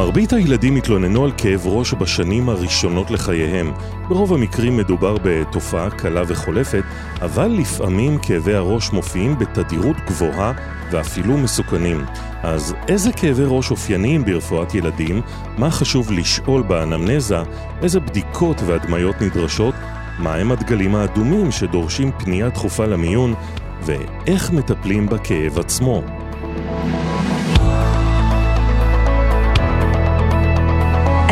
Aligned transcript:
מרבית 0.00 0.32
הילדים 0.32 0.76
התלוננו 0.76 1.24
על 1.24 1.32
כאב 1.38 1.66
ראש 1.66 1.94
בשנים 1.94 2.48
הראשונות 2.48 3.10
לחייהם. 3.10 3.72
ברוב 4.08 4.32
המקרים 4.32 4.76
מדובר 4.76 5.16
בתופעה 5.22 5.90
קלה 5.90 6.22
וחולפת, 6.26 6.82
אבל 7.22 7.46
לפעמים 7.46 8.18
כאבי 8.18 8.54
הראש 8.54 8.92
מופיעים 8.92 9.38
בתדירות 9.38 9.96
גבוהה 10.06 10.52
ואפילו 10.90 11.36
מסוכנים. 11.36 12.04
אז 12.42 12.74
איזה 12.88 13.12
כאבי 13.12 13.42
ראש 13.46 13.70
אופייניים 13.70 14.24
ברפואת 14.24 14.74
ילדים? 14.74 15.22
מה 15.58 15.70
חשוב 15.70 16.12
לשאול 16.12 16.62
באנמנזה? 16.62 17.38
איזה 17.82 18.00
בדיקות 18.00 18.60
והדמיות 18.66 19.20
נדרשות? 19.20 19.74
מהם 20.18 20.52
הדגלים 20.52 20.94
האדומים 20.94 21.52
שדורשים 21.52 22.12
פנייה 22.18 22.48
דחופה 22.48 22.86
למיון? 22.86 23.34
ואיך 23.82 24.52
מטפלים 24.52 25.06
בכאב 25.06 25.58
עצמו? 25.58 26.02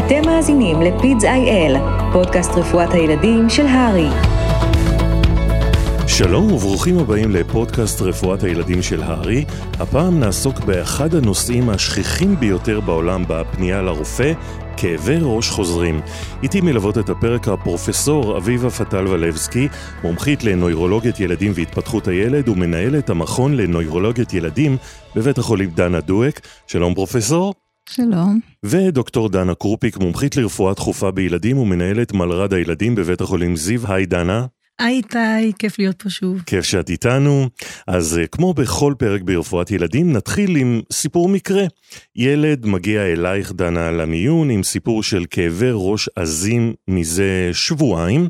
אתם 0.08 0.26
מאזינים 0.26 0.82
לפידס 0.82 1.24
איי-אל, 1.24 1.76
פודקאסט 2.12 2.50
רפואת 2.50 2.92
הילדים 2.92 3.50
של 3.50 3.66
הרי. 3.66 4.08
שלום 6.06 6.52
וברוכים 6.52 6.98
הבאים 6.98 7.30
לפודקאסט 7.30 8.02
רפואת 8.02 8.42
הילדים 8.42 8.82
של 8.82 9.02
הארי. 9.02 9.44
הפעם 9.80 10.20
נעסוק 10.20 10.60
באחד 10.60 11.14
הנושאים 11.14 11.70
השכיחים 11.70 12.36
ביותר 12.36 12.80
בעולם 12.80 13.24
בפנייה 13.28 13.82
לרופא, 13.82 14.32
כאבי 14.76 15.18
ראש 15.22 15.50
חוזרים. 15.50 16.00
איתי 16.42 16.60
מלוות 16.60 16.98
את 16.98 17.08
הפרק 17.08 17.48
הפרופסור 17.48 18.36
אביבה 18.36 18.70
פטל 18.70 19.06
ולבסקי, 19.08 19.68
מומחית 20.02 20.44
לנוירולוגיית 20.44 21.20
ילדים 21.20 21.52
והתפתחות 21.54 22.08
הילד 22.08 22.48
ומנהלת 22.48 23.10
המכון 23.10 23.56
לנוירולוגיית 23.56 24.34
ילדים 24.34 24.76
בבית 25.16 25.38
החולים 25.38 25.70
דנה 25.70 26.00
דואק. 26.00 26.40
שלום 26.66 26.94
פרופסור. 26.94 27.67
שלום. 27.90 28.40
ודוקטור 28.62 29.28
דנה 29.28 29.54
קרופיק, 29.54 29.96
מומחית 29.96 30.36
לרפואה 30.36 30.74
דחופה 30.74 31.10
בילדים 31.10 31.58
ומנהלת 31.58 32.12
מלר"ד 32.12 32.52
הילדים 32.52 32.94
בבית 32.94 33.20
החולים 33.20 33.56
זיו. 33.56 33.92
היי 33.92 34.06
דנה. 34.06 34.46
היי 34.78 34.96
איתי, 34.96 35.52
כיף 35.58 35.78
להיות 35.78 36.02
פה 36.02 36.10
שוב. 36.10 36.42
כיף 36.46 36.64
שאת 36.64 36.90
איתנו. 36.90 37.48
אז 37.86 38.18
אה, 38.18 38.26
כמו 38.26 38.54
בכל 38.54 38.94
פרק 38.98 39.22
ברפואת 39.22 39.70
ילדים, 39.70 40.12
נתחיל 40.12 40.56
עם 40.56 40.80
סיפור 40.92 41.28
מקרה. 41.28 41.64
ילד 42.16 42.66
מגיע 42.66 43.02
אלייך, 43.02 43.52
דנה, 43.52 43.90
למיון 43.90 44.50
עם 44.50 44.62
סיפור 44.62 45.02
של 45.02 45.24
כאבי 45.30 45.70
ראש 45.72 46.08
עזים 46.16 46.74
מזה 46.88 47.50
שבועיים. 47.52 48.28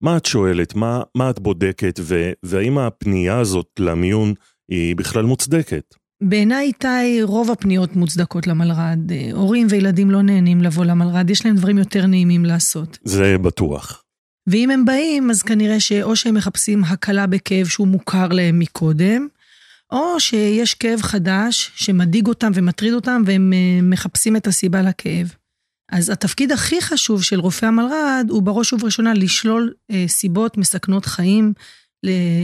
מה 0.00 0.16
את 0.16 0.26
שואלת? 0.26 0.74
מה, 0.74 1.02
מה 1.14 1.30
את 1.30 1.38
בודקת? 1.38 2.00
ו, 2.02 2.30
והאם 2.42 2.78
הפנייה 2.78 3.38
הזאת 3.38 3.66
למיון 3.78 4.34
היא 4.68 4.96
בכלל 4.96 5.24
מוצדקת? 5.24 5.94
בעיניי 6.22 6.66
איתי, 6.66 7.22
רוב 7.22 7.50
הפניות 7.50 7.96
מוצדקות 7.96 8.46
למלר"ד. 8.46 9.12
אה, 9.12 9.28
הורים 9.32 9.66
וילדים 9.70 10.10
לא 10.10 10.22
נהנים 10.22 10.62
לבוא 10.62 10.84
למלר"ד, 10.84 11.30
יש 11.30 11.46
להם 11.46 11.56
דברים 11.56 11.78
יותר 11.78 12.06
נעימים 12.06 12.44
לעשות. 12.44 12.98
זה 13.04 13.38
בטוח. 13.38 14.02
ואם 14.46 14.70
הם 14.70 14.84
באים, 14.84 15.30
אז 15.30 15.42
כנראה 15.42 15.80
שאו 15.80 16.16
שהם 16.16 16.34
מחפשים 16.34 16.84
הקלה 16.84 17.26
בכאב 17.26 17.66
שהוא 17.66 17.88
מוכר 17.88 18.28
להם 18.28 18.58
מקודם, 18.58 19.26
או 19.92 20.20
שיש 20.20 20.74
כאב 20.74 21.02
חדש 21.02 21.72
שמדאיג 21.74 22.26
אותם 22.26 22.50
ומטריד 22.54 22.92
אותם, 22.92 23.22
והם 23.26 23.52
אה, 23.52 23.82
מחפשים 23.82 24.36
את 24.36 24.46
הסיבה 24.46 24.82
לכאב. 24.82 25.34
אז 25.92 26.10
התפקיד 26.10 26.52
הכי 26.52 26.80
חשוב 26.80 27.22
של 27.22 27.40
רופא 27.40 27.66
המלר"ד 27.66 28.24
הוא 28.28 28.42
בראש 28.42 28.72
ובראשונה 28.72 29.14
לשלול 29.14 29.72
אה, 29.90 30.04
סיבות 30.08 30.56
מסכנות 30.56 31.06
חיים 31.06 31.52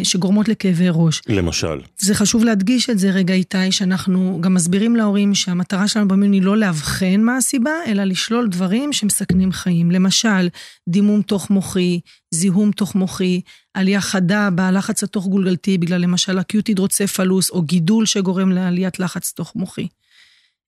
שגורמות 0.03 0.49
לכאבי 0.49 0.87
ראש. 0.91 1.23
למשל. 1.29 1.81
זה 1.99 2.15
חשוב 2.15 2.45
להדגיש 2.45 2.91
את 2.91 2.99
זה 2.99 3.11
רגע, 3.11 3.35
איתי, 3.35 3.73
שאנחנו 3.73 4.39
גם 4.41 4.55
מסבירים 4.55 4.97
להורים 4.97 5.35
שהמטרה 5.35 5.89
שלנו 5.89 6.09
במיון 6.09 6.33
היא 6.33 6.43
לא 6.43 6.57
לאבחן 6.57 7.21
מה 7.21 7.37
הסיבה, 7.37 7.71
אלא 7.87 8.05
לשלול 8.05 8.49
דברים 8.49 8.93
שמסכנים 8.93 9.53
חיים. 9.53 9.91
למשל, 9.91 10.49
דימום 10.89 11.23
תוך 11.23 11.51
מוחי, 11.51 12.01
זיהום 12.35 12.71
תוך 12.73 12.95
מוחי, 12.95 13.41
עלייה 13.75 14.01
חדה 14.01 14.51
בלחץ 14.51 15.03
התוך 15.03 15.27
גולגלתי 15.27 15.79
בגלל 15.79 16.01
למשל 16.01 16.41
אקיוט 16.41 16.67
הידרוצפלוס, 16.67 17.51
או 17.51 17.63
גידול 17.63 18.07
שגורם 18.07 18.53
לעליית 18.53 18.99
לחץ 18.99 19.33
תוך 19.33 19.53
מוחי. 19.57 19.87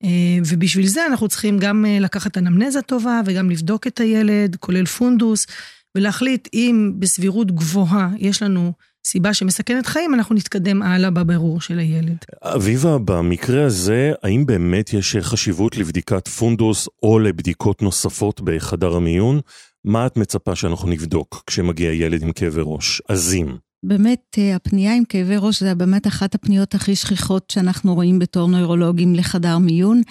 אה, 0.05 0.39
ובשביל 0.47 0.87
זה 0.87 1.07
אנחנו 1.07 1.29
צריכים 1.29 1.59
גם 1.59 1.85
אה, 1.87 1.99
לקחת 2.01 2.39
אנמנזה 2.39 2.83
טובה 2.83 3.21
וגם 3.27 3.51
לבדוק 3.51 3.87
את 3.87 4.01
הילד, 4.01 4.57
כולל 4.57 4.87
פונדוס, 4.87 5.47
ולהחליט 5.95 6.49
אם 6.55 6.93
בסבירות 6.99 7.53
גבוהה 7.53 8.09
יש 8.19 8.43
לנו 8.43 8.73
סיבה 9.07 9.35
שמסכנת 9.35 9.87
חיים, 9.87 10.15
אנחנו 10.15 10.35
נתקדם 10.35 10.83
הלאה 10.83 11.11
בבירור 11.11 11.61
של 11.61 11.79
הילד. 11.79 12.17
אביבה, 12.43 12.99
במקרה 12.99 13.65
הזה, 13.65 14.13
האם 14.23 14.47
באמת 14.47 14.93
יש 14.93 15.17
חשיבות 15.21 15.77
לבדיקת 15.77 16.29
פונדוס 16.29 16.89
או 17.03 17.19
לבדיקות 17.19 17.83
נוספות 17.83 18.41
בחדר 18.41 18.97
המיון? 18.97 19.41
מה 19.85 20.07
את 20.07 20.17
מצפה 20.17 20.57
שאנחנו 20.57 20.89
נבדוק 20.89 21.45
כשמגיע 21.47 21.93
ילד 21.93 22.23
עם 22.23 22.33
כאבי 22.33 22.61
ראש 22.65 23.03
עזים? 23.09 23.57
באמת, 23.83 24.37
אה, 24.39 24.57
הפנייה 24.57 24.97
עם 24.97 25.05
כאבי 25.05 25.37
ראש 25.39 25.63
זה 25.63 25.75
באמת 25.75 26.07
אחת 26.07 26.35
הפניות 26.35 26.75
הכי 26.75 26.97
שכיחות 26.97 27.51
שאנחנו 27.53 27.95
רואים 27.95 28.19
בתור 28.19 28.49
נוירולוגים 28.49 29.15
לחדר 29.15 29.59
מיון. 29.59 30.03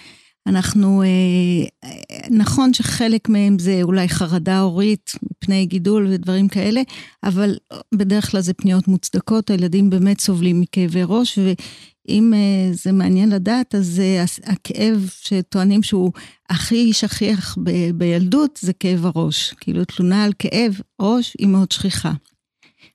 אנחנו, 0.47 1.03
אה, 1.03 1.89
נכון 2.29 2.73
שחלק 2.73 3.29
מהם 3.29 3.59
זה 3.59 3.79
אולי 3.83 4.09
חרדה 4.09 4.59
הורית 4.59 5.11
מפני 5.31 5.65
גידול 5.65 6.07
ודברים 6.09 6.47
כאלה, 6.47 6.81
אבל 7.23 7.57
בדרך 7.95 8.31
כלל 8.31 8.41
זה 8.41 8.53
פניות 8.53 8.87
מוצדקות, 8.87 9.49
הילדים 9.49 9.89
באמת 9.89 10.19
סובלים 10.19 10.61
מכאבי 10.61 11.01
ראש, 11.05 11.39
ואם 11.39 12.33
אה, 12.33 12.73
זה 12.73 12.91
מעניין 12.91 13.29
לדעת, 13.29 13.75
אז 13.75 13.99
אה, 13.99 14.23
הכאב 14.43 15.09
שטוענים 15.21 15.83
שהוא 15.83 16.11
הכי 16.49 16.93
שכיח 16.93 17.57
ב- 17.63 17.91
בילדות 17.91 18.59
זה 18.61 18.73
כאב 18.73 19.05
הראש. 19.05 19.53
כאילו 19.59 19.85
תלונה 19.85 20.23
על 20.23 20.33
כאב 20.39 20.79
ראש 21.01 21.35
היא 21.39 21.47
מאוד 21.47 21.71
שכיחה. 21.71 22.11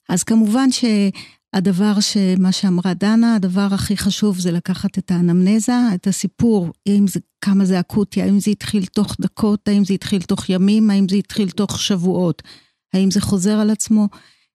אז 0.09 0.22
כמובן 0.22 0.72
ש... 0.72 0.84
הדבר 1.54 2.00
שמה 2.00 2.53
שאמרה 2.53 2.94
דנה, 2.94 3.34
הדבר 3.34 3.69
הכי 3.70 3.97
חשוב 3.97 4.38
זה 4.38 4.53
לקחת 4.53 4.98
את 4.98 5.10
האנמנזה, 5.10 5.72
את 5.94 6.06
הסיפור, 6.06 6.72
האם 6.88 7.06
זה, 7.06 7.20
כמה 7.41 7.64
זה 7.64 7.81
אקוטי, 7.81 8.22
האם 8.22 8.41
זה 8.41 8.50
התחיל 8.50 8.86
תוך 8.86 9.16
דקות, 9.20 9.69
האם 9.69 9.84
זה 9.84 9.94
התחיל 9.94 10.22
תוך 10.22 10.48
ימים, 10.48 10.91
האם 10.91 11.09
זה 11.09 11.16
התחיל 11.16 11.50
תוך 11.50 11.81
שבועות, 11.81 12.42
האם 12.94 13.10
זה 13.10 13.20
חוזר 13.20 13.59
על 13.59 13.70
עצמו, 13.70 14.09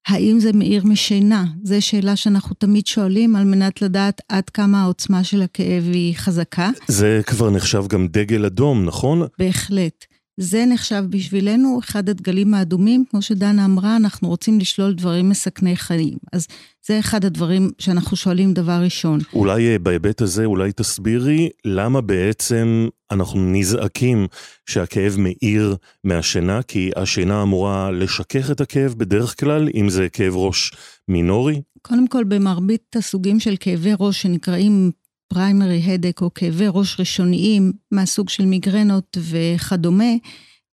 האם 0.07 0.39
זה 0.39 0.53
מאיר 0.53 0.85
משינה? 0.85 1.45
זו 1.63 1.81
שאלה 1.81 2.15
שאנחנו 2.15 2.55
תמיד 2.55 2.87
שואלים 2.87 3.35
על 3.35 3.45
מנת 3.45 3.81
לדעת 3.81 4.21
עד 4.29 4.49
כמה 4.49 4.81
העוצמה 4.81 5.23
של 5.23 5.41
הכאב 5.41 5.83
היא 5.93 6.15
חזקה. 6.15 6.69
זה 6.87 7.21
כבר 7.25 7.49
נחשב 7.49 7.83
גם 7.87 8.07
דגל 8.07 8.45
אדום, 8.45 8.85
נכון? 8.85 9.21
בהחלט. 9.39 10.05
זה 10.37 10.65
נחשב 10.65 11.03
בשבילנו 11.09 11.79
אחד 11.79 12.09
הדגלים 12.09 12.53
האדומים, 12.53 13.03
כמו 13.09 13.21
שדנה 13.21 13.65
אמרה, 13.65 13.95
אנחנו 13.95 14.29
רוצים 14.29 14.59
לשלול 14.59 14.93
דברים 14.93 15.29
מסכני 15.29 15.75
חיים. 15.75 16.17
אז 16.33 16.47
זה 16.87 16.99
אחד 16.99 17.25
הדברים 17.25 17.71
שאנחנו 17.79 18.17
שואלים 18.17 18.53
דבר 18.53 18.81
ראשון. 18.83 19.19
אולי 19.33 19.67
אה, 19.67 19.79
בהיבט 19.79 20.21
הזה, 20.21 20.45
אולי 20.45 20.71
תסבירי 20.71 21.49
למה 21.65 22.01
בעצם 22.01 22.87
אנחנו 23.11 23.39
נזעקים 23.51 24.27
שהכאב 24.65 25.15
מאיר 25.17 25.75
מהשינה, 26.03 26.61
כי 26.63 26.91
השינה 26.95 27.41
אמורה 27.41 27.91
לשכך 27.91 28.51
את 28.51 28.61
הכאב 28.61 28.93
בדרך 28.97 29.39
כלל, 29.39 29.69
אם 29.75 29.89
זה 29.89 30.09
כאב 30.09 30.35
ראש 30.35 30.71
מינורי? 31.07 31.61
קודם 31.81 32.07
כל, 32.07 32.23
במרבית 32.23 32.95
הסוגים 32.95 33.39
של 33.39 33.55
כאבי 33.59 33.91
ראש 33.99 34.21
שנקראים 34.21 34.91
פריימרי 35.33 35.81
הדק 35.87 36.21
או 36.21 36.33
כאבי 36.33 36.65
ראש 36.67 36.99
ראשוניים 36.99 37.71
מהסוג 37.91 38.29
של 38.29 38.45
מיגרנות 38.45 39.17
וכדומה, 39.29 40.11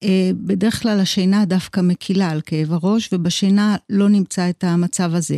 אה, 0.04 0.32
בדרך 0.34 0.82
כלל 0.82 1.00
השינה 1.00 1.46
דווקא 1.46 1.82
מקילה 1.82 2.30
על 2.30 2.42
כאב 2.42 2.74
הראש, 2.74 3.10
ובשינה 3.14 3.76
לא 3.90 4.10
נמצא 4.10 4.50
את 4.50 4.64
המצב 4.64 5.16
הזה. 5.16 5.38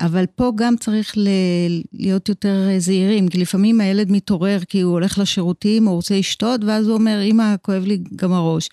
אבל 0.00 0.24
פה 0.34 0.52
גם 0.54 0.76
צריך 0.76 1.18
ל- 1.18 1.80
להיות 1.92 2.28
יותר 2.28 2.68
זהירים, 2.78 3.28
כי 3.28 3.38
לפעמים 3.38 3.80
הילד 3.80 4.12
מתעורר 4.12 4.58
כי 4.68 4.80
הוא 4.80 4.92
הולך 4.92 5.18
לשירותים, 5.18 5.84
הוא 5.86 5.94
רוצה 5.94 6.18
לשתות, 6.18 6.64
ואז 6.64 6.86
הוא 6.86 6.94
אומר, 6.94 7.20
אמא, 7.22 7.54
כואב 7.62 7.84
לי 7.84 7.98
גם 8.16 8.32
הראש. 8.32 8.68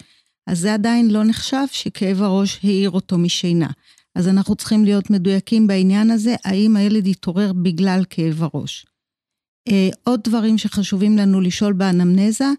אז 0.47 0.59
זה 0.59 0.73
עדיין 0.73 1.11
לא 1.11 1.23
נחשב 1.23 1.65
שכאב 1.71 2.21
הראש 2.21 2.59
העיר 2.63 2.91
אותו 2.91 3.17
משינה. 3.17 3.67
אז 4.15 4.27
אנחנו 4.27 4.55
צריכים 4.55 4.85
להיות 4.85 5.09
מדויקים 5.09 5.67
בעניין 5.67 6.11
הזה, 6.11 6.35
האם 6.45 6.75
הילד 6.75 7.07
יתעורר 7.07 7.53
בגלל 7.53 8.03
כאב 8.09 8.43
הראש. 8.43 8.85
אה, 9.67 9.89
עוד 10.03 10.19
דברים 10.23 10.57
שחשובים 10.57 11.17
לנו 11.17 11.41
לשאול 11.41 11.73
באנמנזה, 11.73 12.49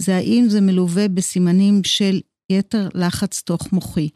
זה 0.00 0.16
האם 0.16 0.44
זה 0.48 0.60
מלווה 0.60 1.08
בסימנים 1.08 1.84
של 1.84 2.20
יתר 2.52 2.88
לחץ 2.94 3.42
תוך 3.42 3.72
מוחי. 3.72 4.08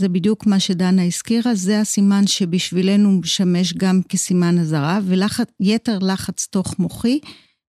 זה 0.00 0.08
בדיוק 0.08 0.46
מה 0.46 0.60
שדנה 0.60 1.04
הזכירה, 1.04 1.54
זה 1.54 1.80
הסימן 1.80 2.26
שבשבילנו 2.26 3.10
משמש 3.10 3.72
גם 3.72 4.00
כסימן 4.08 4.58
אזהרה, 4.58 5.00
ויתר 5.60 5.98
לחץ 5.98 6.46
תוך 6.50 6.78
מוחי 6.78 7.20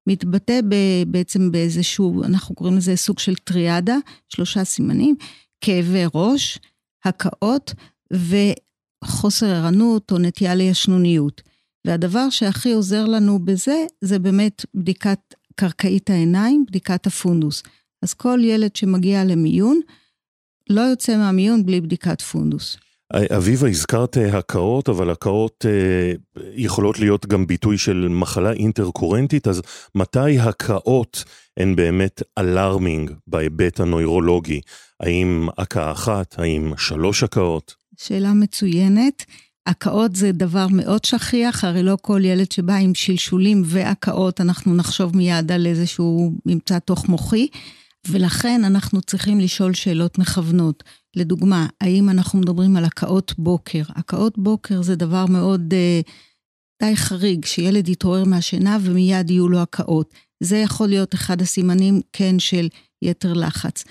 מתבטא 0.07 0.59
בעצם 1.07 1.51
באיזשהו, 1.51 2.23
אנחנו 2.23 2.55
קוראים 2.55 2.77
לזה 2.77 2.95
סוג 2.95 3.19
של 3.19 3.35
טריאדה, 3.35 3.97
שלושה 4.29 4.63
סימנים, 4.63 5.15
כאבי 5.61 6.03
ראש, 6.13 6.59
הקאות 7.05 7.73
וחוסר 8.11 9.45
ערנות 9.45 10.11
או 10.11 10.17
נטייה 10.17 10.55
לישנוניות. 10.55 11.41
והדבר 11.85 12.29
שהכי 12.29 12.73
עוזר 12.73 13.05
לנו 13.05 13.39
בזה, 13.39 13.85
זה 14.01 14.19
באמת 14.19 14.65
בדיקת 14.73 15.19
קרקעית 15.55 16.09
העיניים, 16.09 16.65
בדיקת 16.67 17.07
הפונדוס. 17.07 17.63
אז 18.01 18.13
כל 18.13 18.39
ילד 18.43 18.75
שמגיע 18.75 19.23
למיון, 19.23 19.79
לא 20.69 20.81
יוצא 20.81 21.17
מהמיון 21.17 21.65
בלי 21.65 21.81
בדיקת 21.81 22.21
פונדוס. 22.21 22.77
אביבה, 23.37 23.69
הזכרת 23.69 24.17
הקאות, 24.17 24.89
אבל 24.89 25.09
הקאות 25.09 25.65
אה, 25.69 26.13
יכולות 26.55 26.99
להיות 26.99 27.25
גם 27.25 27.47
ביטוי 27.47 27.77
של 27.77 28.07
מחלה 28.09 28.51
אינטרקורנטית, 28.51 29.47
אז 29.47 29.61
מתי 29.95 30.39
הקאות 30.39 31.23
הן 31.59 31.75
באמת 31.75 32.21
אלארמינג 32.37 33.11
בהיבט 33.27 33.79
הנוירולוגי? 33.79 34.61
האם 34.99 35.47
הקאה 35.57 35.91
אחת? 35.91 36.39
האם 36.39 36.73
שלוש 36.77 37.23
הקאות? 37.23 37.75
שאלה 37.97 38.33
מצוינת. 38.33 39.25
הקאות 39.69 40.15
זה 40.15 40.31
דבר 40.31 40.67
מאוד 40.67 41.05
שכיח, 41.05 41.63
הרי 41.63 41.83
לא 41.83 41.97
כל 42.01 42.21
ילד 42.25 42.51
שבא 42.51 42.75
עם 42.75 42.95
שלשולים 42.95 43.61
והקאות, 43.65 44.41
אנחנו 44.41 44.75
נחשוב 44.75 45.17
מיד 45.17 45.51
על 45.51 45.67
איזשהו 45.67 46.31
ממצא 46.45 46.79
תוך 46.79 47.09
מוחי, 47.09 47.47
ולכן 48.07 48.63
אנחנו 48.63 49.01
צריכים 49.01 49.39
לשאול 49.39 49.73
שאלות 49.73 50.17
מכוונות. 50.17 50.83
לדוגמה, 51.15 51.67
האם 51.81 52.09
אנחנו 52.09 52.39
מדברים 52.39 52.75
על 52.75 52.85
הקאות 52.85 53.33
בוקר? 53.37 53.81
הקאות 53.89 54.37
בוקר 54.37 54.81
זה 54.81 54.95
דבר 54.95 55.25
מאוד 55.25 55.73
אה, 55.73 56.01
די 56.81 56.95
חריג, 56.95 57.45
שילד 57.45 57.89
יתעורר 57.89 58.23
מהשינה 58.23 58.77
ומיד 58.81 59.29
יהיו 59.29 59.49
לו 59.49 59.59
הקאות. 59.59 60.13
זה 60.43 60.57
יכול 60.57 60.87
להיות 60.87 61.15
אחד 61.15 61.41
הסימנים, 61.41 62.01
כן, 62.13 62.39
של 62.39 62.67
יתר 63.01 63.33
לחץ. 63.33 63.83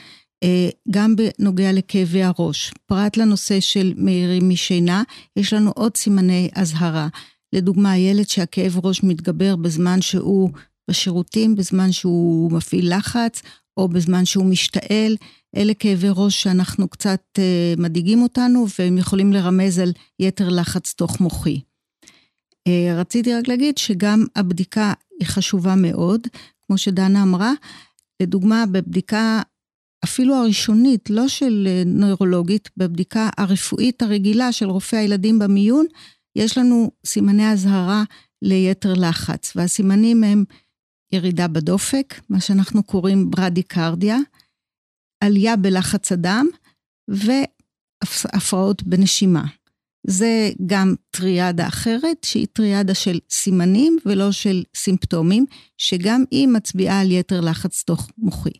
אה, 0.42 0.68
גם 0.90 1.14
בנוגע 1.16 1.72
לכאבי 1.72 2.22
הראש. 2.22 2.72
פרט 2.86 3.16
לנושא 3.16 3.60
של 3.60 3.92
מהירים 3.96 4.48
משינה, 4.48 5.02
יש 5.36 5.52
לנו 5.52 5.70
עוד 5.70 5.96
סימני 5.96 6.50
אזהרה. 6.54 7.08
לדוגמה, 7.52 7.96
ילד 7.96 8.28
שהכאב 8.28 8.86
ראש 8.86 9.02
מתגבר 9.02 9.56
בזמן 9.56 10.00
שהוא 10.02 10.50
בשירותים, 10.90 11.56
בזמן 11.56 11.92
שהוא 11.92 12.52
מפעיל 12.52 12.96
לחץ, 12.96 13.42
או 13.76 13.88
בזמן 13.88 14.24
שהוא 14.24 14.46
משתעל, 14.46 15.16
אלה 15.56 15.74
כאבי 15.74 16.08
ראש 16.10 16.42
שאנחנו 16.42 16.88
קצת 16.88 17.22
אה, 17.38 17.74
מדאיגים 17.78 18.22
אותנו, 18.22 18.66
והם 18.78 18.98
יכולים 18.98 19.32
לרמז 19.32 19.78
על 19.78 19.92
יתר 20.20 20.48
לחץ 20.48 20.92
תוך 20.92 21.20
מוחי. 21.20 21.60
אה, 22.66 23.00
רציתי 23.00 23.34
רק 23.34 23.48
להגיד 23.48 23.78
שגם 23.78 24.24
הבדיקה 24.36 24.92
היא 25.20 25.28
חשובה 25.28 25.74
מאוד, 25.74 26.20
כמו 26.66 26.78
שדנה 26.78 27.22
אמרה. 27.22 27.52
לדוגמה, 28.22 28.64
בבדיקה 28.72 29.42
אפילו 30.04 30.34
הראשונית, 30.34 31.10
לא 31.10 31.28
של 31.28 31.68
אה, 31.70 31.82
נוירולוגית, 31.86 32.68
בבדיקה 32.76 33.30
הרפואית 33.38 34.02
הרגילה 34.02 34.52
של 34.52 34.70
רופא 34.70 34.96
הילדים 34.96 35.38
במיון, 35.38 35.86
יש 36.36 36.58
לנו 36.58 36.90
סימני 37.06 37.52
אזהרה 37.52 38.04
ליתר 38.42 38.94
לחץ, 38.94 39.52
והסימנים 39.56 40.24
הם 40.24 40.44
ירידה 41.12 41.48
בדופק, 41.48 42.20
מה 42.28 42.40
שאנחנו 42.40 42.82
קוראים 42.82 43.30
ברדיקרדיה, 43.30 44.18
עלייה 45.24 45.56
בלחץ 45.56 46.12
הדם 46.12 46.46
והפרעות 47.08 48.82
בנשימה. 48.82 49.44
זה 50.06 50.50
גם 50.66 50.94
טריאדה 51.10 51.68
אחרת, 51.68 52.24
שהיא 52.24 52.46
טריאדה 52.52 52.94
של 52.94 53.18
סימנים 53.30 53.98
ולא 54.06 54.32
של 54.32 54.62
סימפטומים, 54.76 55.46
שגם 55.78 56.24
היא 56.30 56.48
מצביעה 56.48 57.00
על 57.00 57.10
יתר 57.10 57.40
לחץ 57.40 57.82
תוך 57.82 58.10
מוחי. 58.18 58.50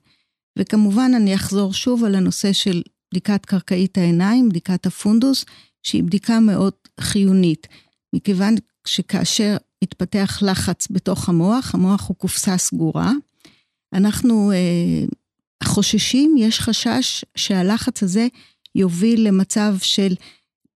וכמובן, 0.59 1.11
אני 1.17 1.35
אחזור 1.35 1.73
שוב 1.73 2.05
על 2.05 2.15
הנושא 2.15 2.53
של 2.53 2.83
בדיקת 3.13 3.47
קרקעית 3.47 3.99
העיניים, 3.99 4.49
בדיקת 4.49 4.87
הפונדוס, 4.87 5.45
שהיא 5.83 6.03
בדיקה 6.03 6.41
מאוד 6.41 6.73
חיונית, 7.01 7.67
מכיוון 8.15 8.55
שכאשר 8.87 9.57
מתפתח 9.85 10.39
לחץ 10.43 10.89
בתוך 10.91 11.29
המוח, 11.29 11.75
המוח 11.75 12.09
הוא 12.09 12.17
קופסה 12.17 12.57
סגורה, 12.57 13.13
אנחנו 13.93 14.53
אה, 14.53 15.05
חוששים, 15.65 16.35
יש 16.39 16.61
חשש 16.61 17.25
שהלחץ 17.37 18.03
הזה 18.03 18.27
יוביל 18.75 19.29
למצב 19.29 19.77
של 19.83 20.15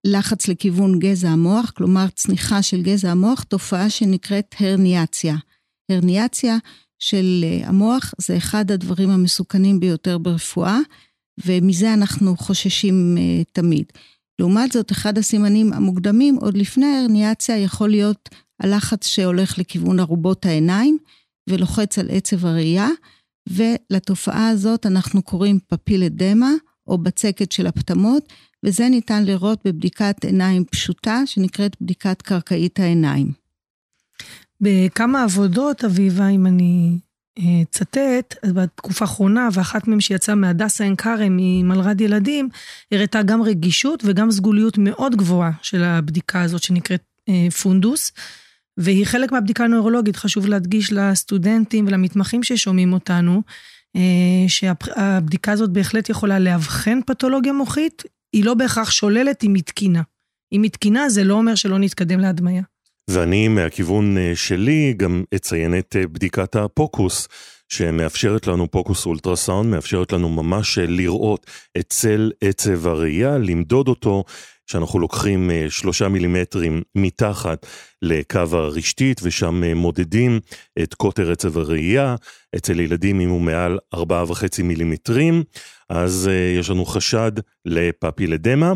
לחץ 0.04 0.48
לכיוון 0.48 0.98
גזע 0.98 1.28
המוח, 1.28 1.70
כלומר 1.70 2.08
צניחה 2.08 2.62
של 2.62 2.82
גזע 2.82 3.10
המוח, 3.10 3.42
תופעה 3.42 3.90
שנקראת 3.90 4.54
הרניאציה. 4.60 5.36
הרניאציה 5.90 6.56
של 7.02 7.44
אה, 7.44 7.68
המוח 7.68 8.14
זה 8.18 8.36
אחד 8.36 8.70
הדברים 8.70 9.10
המסוכנים 9.10 9.80
ביותר 9.80 10.18
ברפואה, 10.18 10.78
ומזה 11.46 11.94
אנחנו 11.94 12.36
חוששים 12.36 13.16
uh, 13.18 13.44
תמיד. 13.52 13.84
לעומת 14.38 14.72
זאת, 14.72 14.92
אחד 14.92 15.18
הסימנים 15.18 15.72
המוקדמים, 15.72 16.36
עוד 16.36 16.56
לפני 16.56 16.86
ההרניאציה, 16.86 17.58
יכול 17.58 17.90
להיות 17.90 18.28
הלחץ 18.60 19.06
שהולך 19.06 19.58
לכיוון 19.58 20.00
ארובות 20.00 20.46
העיניים 20.46 20.98
ולוחץ 21.48 21.98
על 21.98 22.06
עצב 22.10 22.46
הראייה, 22.46 22.88
ולתופעה 23.48 24.48
הזאת 24.48 24.86
אנחנו 24.86 25.22
קוראים 25.22 25.58
פפילת 25.66 26.12
דמה, 26.14 26.50
או 26.86 26.98
בצקת 26.98 27.52
של 27.52 27.66
הפטמות, 27.66 28.32
וזה 28.64 28.88
ניתן 28.88 29.24
לראות 29.24 29.60
בבדיקת 29.64 30.24
עיניים 30.24 30.64
פשוטה, 30.64 31.22
שנקראת 31.26 31.76
בדיקת 31.80 32.22
קרקעית 32.22 32.80
העיניים. 32.80 33.41
בכמה 34.62 35.24
עבודות, 35.24 35.84
אביבה, 35.84 36.28
אם 36.28 36.46
אני 36.46 36.98
אצטט, 37.62 38.34
אז 38.42 38.52
בתקופה 38.52 39.04
האחרונה, 39.04 39.48
ואחת 39.52 39.88
מהן 39.88 40.00
שיצאה 40.00 40.34
מהדסה 40.34 40.84
עין 40.84 40.96
כרם, 40.96 41.36
ממלר"ד 41.40 42.00
ילדים, 42.00 42.48
הראתה 42.92 43.22
גם 43.22 43.42
רגישות 43.42 44.02
וגם 44.06 44.30
סגוליות 44.30 44.78
מאוד 44.78 45.16
גבוהה 45.16 45.50
של 45.62 45.84
הבדיקה 45.84 46.42
הזאת 46.42 46.62
שנקראת 46.62 47.02
אה, 47.28 47.50
פונדוס. 47.62 48.12
והיא 48.76 49.06
חלק 49.06 49.32
מהבדיקה 49.32 49.64
הנוירולוגית, 49.64 50.16
חשוב 50.16 50.46
להדגיש 50.46 50.92
לסטודנטים 50.92 51.86
ולמתמחים 51.86 52.42
ששומעים 52.42 52.92
אותנו, 52.92 53.42
אה, 53.96 54.48
שהבדיקה 54.48 55.52
הזאת 55.52 55.70
בהחלט 55.70 56.08
יכולה 56.08 56.38
לאבחן 56.38 57.00
פתולוגיה 57.06 57.52
מוחית, 57.52 58.02
היא 58.32 58.44
לא 58.44 58.54
בהכרח 58.54 58.90
שוללת 58.90 59.42
היא 59.42 59.62
תקינה. 59.62 60.02
אם 60.52 60.62
היא 60.62 60.70
תקינה 60.70 61.08
זה 61.08 61.24
לא 61.24 61.34
אומר 61.34 61.54
שלא 61.54 61.78
נתקדם 61.78 62.20
להדמיה. 62.20 62.62
ואני 63.10 63.48
מהכיוון 63.48 64.18
אה, 64.18 64.32
שלי 64.34 64.94
גם 64.96 65.24
אציין 65.34 65.78
את 65.78 65.96
אה, 65.98 66.06
בדיקת 66.06 66.56
הפוקוס, 66.56 67.28
שמאפשרת 67.68 68.46
לנו, 68.46 68.70
פוקוס 68.70 69.06
אולטרסאונד, 69.06 69.70
מאפשרת 69.70 70.12
לנו 70.12 70.28
ממש 70.28 70.78
לראות 70.78 71.46
את 71.78 71.86
צל 71.88 72.30
עצב 72.40 72.86
הראייה, 72.86 73.38
למדוד 73.38 73.88
אותו, 73.88 74.24
שאנחנו 74.66 74.98
לוקחים 74.98 75.50
שלושה 75.68 76.08
מילימטרים 76.08 76.82
מתחת 76.94 77.66
לקו 78.02 78.40
הרשתית, 78.52 79.20
ושם 79.22 79.64
מודדים 79.64 80.40
את 80.82 80.94
קוטר 80.94 81.32
עצב 81.32 81.58
הראייה. 81.58 82.16
אצל 82.56 82.80
ילדים 82.80 83.20
אם 83.20 83.28
הוא 83.28 83.40
מעל 83.40 83.78
ארבעה 83.94 84.24
וחצי 84.30 84.62
מילימטרים, 84.62 85.42
אז 85.88 86.30
יש 86.60 86.70
לנו 86.70 86.84
חשד 86.84 87.32
לפפילדמה. 87.64 88.72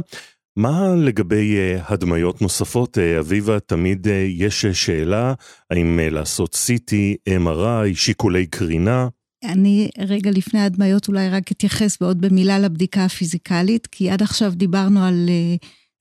מה 0.56 0.94
לגבי 0.96 1.56
הדמיות 1.88 2.42
נוספות? 2.42 2.98
אביבה, 2.98 3.60
תמיד 3.60 4.06
יש 4.28 4.66
שאלה 4.66 5.34
האם 5.70 6.00
לעשות 6.02 6.54
CT, 6.54 6.92
MRI, 7.28 7.94
שיקולי 7.94 8.46
קרינה? 8.46 9.08
אני 9.44 9.88
רגע 9.98 10.30
לפני 10.30 10.60
ההדמיות 10.60 11.08
אולי 11.08 11.28
רק 11.28 11.52
אתייחס 11.52 11.98
בעוד 12.00 12.20
במילה 12.20 12.58
לבדיקה 12.58 13.04
הפיזיקלית, 13.04 13.86
כי 13.86 14.10
עד 14.10 14.22
עכשיו 14.22 14.52
דיברנו 14.54 15.04
על 15.04 15.28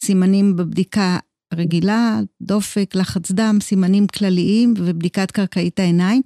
סימנים 0.05 0.55
בבדיקה 0.55 1.17
רגילה, 1.53 2.19
דופק, 2.41 2.95
לחץ 2.95 3.31
דם, 3.31 3.57
סימנים 3.61 4.07
כלליים 4.07 4.73
ובדיקת 4.77 5.31
קרקעית 5.31 5.79
העיניים. 5.79 6.21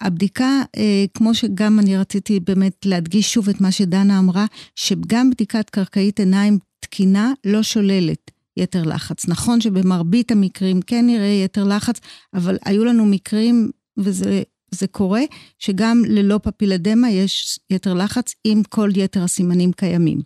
הבדיקה, 0.00 0.62
אה, 0.76 1.04
כמו 1.14 1.34
שגם 1.34 1.78
אני 1.78 1.96
רציתי 1.96 2.40
באמת 2.40 2.86
להדגיש 2.86 3.32
שוב 3.32 3.48
את 3.48 3.60
מה 3.60 3.72
שדנה 3.72 4.18
אמרה, 4.18 4.46
שגם 4.76 5.30
בדיקת 5.30 5.70
קרקעית 5.70 6.20
עיניים 6.20 6.58
תקינה 6.80 7.32
לא 7.44 7.62
שוללת 7.62 8.30
יתר 8.56 8.82
לחץ. 8.82 9.28
נכון 9.28 9.60
שבמרבית 9.60 10.30
המקרים 10.30 10.80
כן 10.82 11.06
נראה 11.06 11.42
יתר 11.44 11.64
לחץ, 11.64 12.00
אבל 12.34 12.58
היו 12.64 12.84
לנו 12.84 13.06
מקרים, 13.06 13.70
וזה 13.96 14.42
זה 14.70 14.86
קורה, 14.86 15.22
שגם 15.58 16.02
ללא 16.08 16.40
פפילדמה 16.42 17.10
יש 17.10 17.58
יתר 17.70 17.94
לחץ, 17.94 18.34
אם 18.44 18.62
כל 18.68 18.90
יתר 18.96 19.22
הסימנים 19.24 19.72
קיימים. 19.72 20.20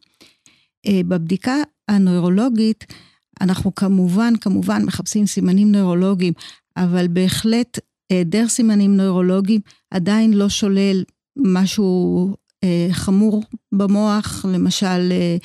אה, 0.87 1.01
בבדיקה 1.09 1.57
הנוירולוגית, 1.89 2.85
אנחנו 3.41 3.75
כמובן, 3.75 4.37
כמובן 4.41 4.85
מחפשים 4.85 5.27
סימנים 5.27 5.73
נוירולוגיים, 5.73 6.33
אבל 6.77 7.09
בהחלט 7.09 7.79
היעדר 8.11 8.49
סימנים 8.49 8.97
נוירולוגיים 8.97 9.61
עדיין 9.91 10.33
לא 10.33 10.49
שולל 10.49 11.05
משהו 11.37 12.29
אה, 12.65 12.89
חמור 12.91 13.43
במוח, 13.73 14.45
למשל 14.53 15.13
אה, 15.13 15.37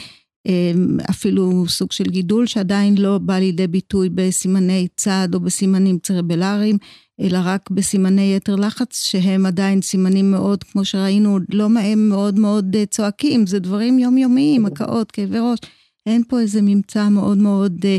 אה, 0.47 0.71
אפילו 1.09 1.67
סוג 1.67 1.91
של 1.91 2.03
גידול 2.03 2.47
שעדיין 2.47 2.97
לא 2.97 3.17
בא 3.17 3.39
לידי 3.39 3.67
ביטוי 3.67 4.09
בסימני 4.09 4.87
צד 4.95 5.29
או 5.33 5.39
בסימנים 5.39 5.99
צרבלריים, 5.99 6.77
אלא 7.21 7.39
רק 7.43 7.69
בסימני 7.71 8.35
יתר 8.35 8.55
לחץ, 8.55 9.05
שהם 9.05 9.45
עדיין 9.45 9.81
סימנים 9.81 10.31
מאוד, 10.31 10.63
כמו 10.63 10.85
שראינו, 10.85 11.39
לא 11.49 11.69
מהם 11.69 12.09
מאוד 12.09 12.39
מאוד 12.39 12.75
אה, 12.75 12.85
צועקים, 12.85 13.47
זה 13.47 13.59
דברים 13.59 13.99
יומיומיים, 13.99 14.65
הקאות, 14.65 15.11
כאבי 15.11 15.39
ראש. 15.39 15.59
אין 16.05 16.23
פה 16.27 16.39
איזה 16.39 16.61
ממצא 16.61 17.09
מאוד 17.09 17.37
מאוד 17.37 17.85
אה, 17.85 17.97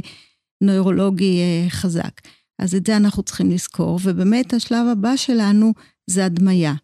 נוירולוגי 0.61 1.41
אה, 1.41 1.71
חזק. 1.71 2.21
אז 2.61 2.75
את 2.75 2.87
זה 2.87 2.97
אנחנו 2.97 3.23
צריכים 3.23 3.51
לזכור, 3.51 3.99
ובאמת 4.03 4.55
השלב 4.55 4.87
הבא 4.93 5.17
שלנו 5.17 5.73
זה 6.11 6.25
הדמיה. 6.25 6.75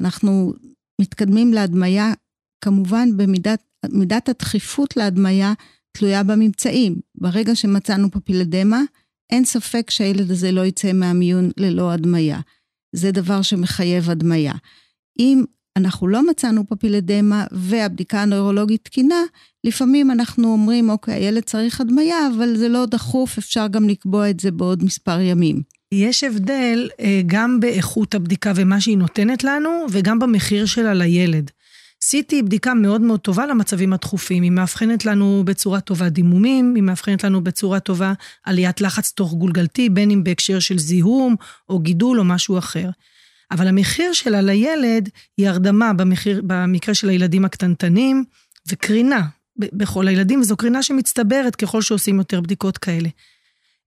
אנחנו 0.00 0.52
מתקדמים 1.00 1.52
להדמיה, 1.52 2.12
כמובן 2.64 3.08
במידת 3.82 4.28
הדחיפות 4.28 4.96
להדמיה 4.96 5.52
תלויה 5.92 6.22
בממצאים. 6.22 7.00
ברגע 7.14 7.56
שמצאנו 7.56 8.10
פפילדמה, 8.10 8.80
אין 9.32 9.44
ספק 9.44 9.90
שהילד 9.90 10.30
הזה 10.30 10.52
לא 10.52 10.66
יצא 10.66 10.92
מהמיון 10.92 11.50
ללא 11.56 11.92
הדמיה. 11.92 12.40
זה 12.96 13.12
דבר 13.12 13.42
שמחייב 13.42 14.10
הדמיה. 14.10 14.52
אם 15.18 15.44
אנחנו 15.80 16.08
לא 16.08 16.30
מצאנו 16.30 16.66
פפילדמה 16.68 17.44
והבדיקה 17.52 18.22
הנוירולוגית 18.22 18.84
תקינה, 18.84 19.22
לפעמים 19.64 20.10
אנחנו 20.10 20.52
אומרים, 20.52 20.90
אוקיי, 20.90 21.14
הילד 21.14 21.42
צריך 21.42 21.80
הדמיה, 21.80 22.28
אבל 22.36 22.56
זה 22.56 22.68
לא 22.68 22.86
דחוף, 22.86 23.38
אפשר 23.38 23.66
גם 23.66 23.88
לקבוע 23.88 24.30
את 24.30 24.40
זה 24.40 24.50
בעוד 24.50 24.84
מספר 24.84 25.20
ימים. 25.20 25.62
יש 25.94 26.24
הבדל 26.24 26.88
אה, 27.00 27.20
גם 27.26 27.60
באיכות 27.60 28.14
הבדיקה 28.14 28.52
ומה 28.56 28.80
שהיא 28.80 28.98
נותנת 28.98 29.44
לנו, 29.44 29.86
וגם 29.90 30.18
במחיר 30.18 30.66
שלה 30.66 30.94
לילד. 30.94 31.50
CT 32.04 32.26
היא 32.30 32.42
בדיקה 32.42 32.74
מאוד 32.74 33.00
מאוד 33.00 33.20
טובה 33.20 33.46
למצבים 33.46 33.92
הדחופים, 33.92 34.42
היא 34.42 34.50
מאבחנת 34.50 35.04
לנו 35.04 35.42
בצורה 35.46 35.80
טובה 35.80 36.08
דימומים, 36.08 36.74
היא 36.74 36.82
מאבחנת 36.82 37.24
לנו 37.24 37.44
בצורה 37.44 37.80
טובה 37.80 38.12
עליית 38.44 38.80
לחץ 38.80 39.12
תוך 39.12 39.34
גולגלתי, 39.34 39.88
בין 39.88 40.10
אם 40.10 40.24
בהקשר 40.24 40.58
של 40.58 40.78
זיהום 40.78 41.36
או 41.68 41.78
גידול 41.78 42.18
או 42.18 42.24
משהו 42.24 42.58
אחר. 42.58 42.90
אבל 43.50 43.68
המחיר 43.68 44.12
שלה 44.12 44.40
לילד 44.40 45.08
היא 45.36 45.48
הרדמה 45.48 45.92
במחיר, 45.92 46.42
במקרה 46.46 46.94
של 46.94 47.08
הילדים 47.08 47.44
הקטנטנים, 47.44 48.24
וקרינה 48.68 49.26
בכל 49.56 50.08
הילדים, 50.08 50.40
וזו 50.40 50.56
קרינה 50.56 50.82
שמצטברת 50.82 51.56
ככל 51.56 51.82
שעושים 51.82 52.18
יותר 52.18 52.40
בדיקות 52.40 52.78
כאלה. 52.78 53.08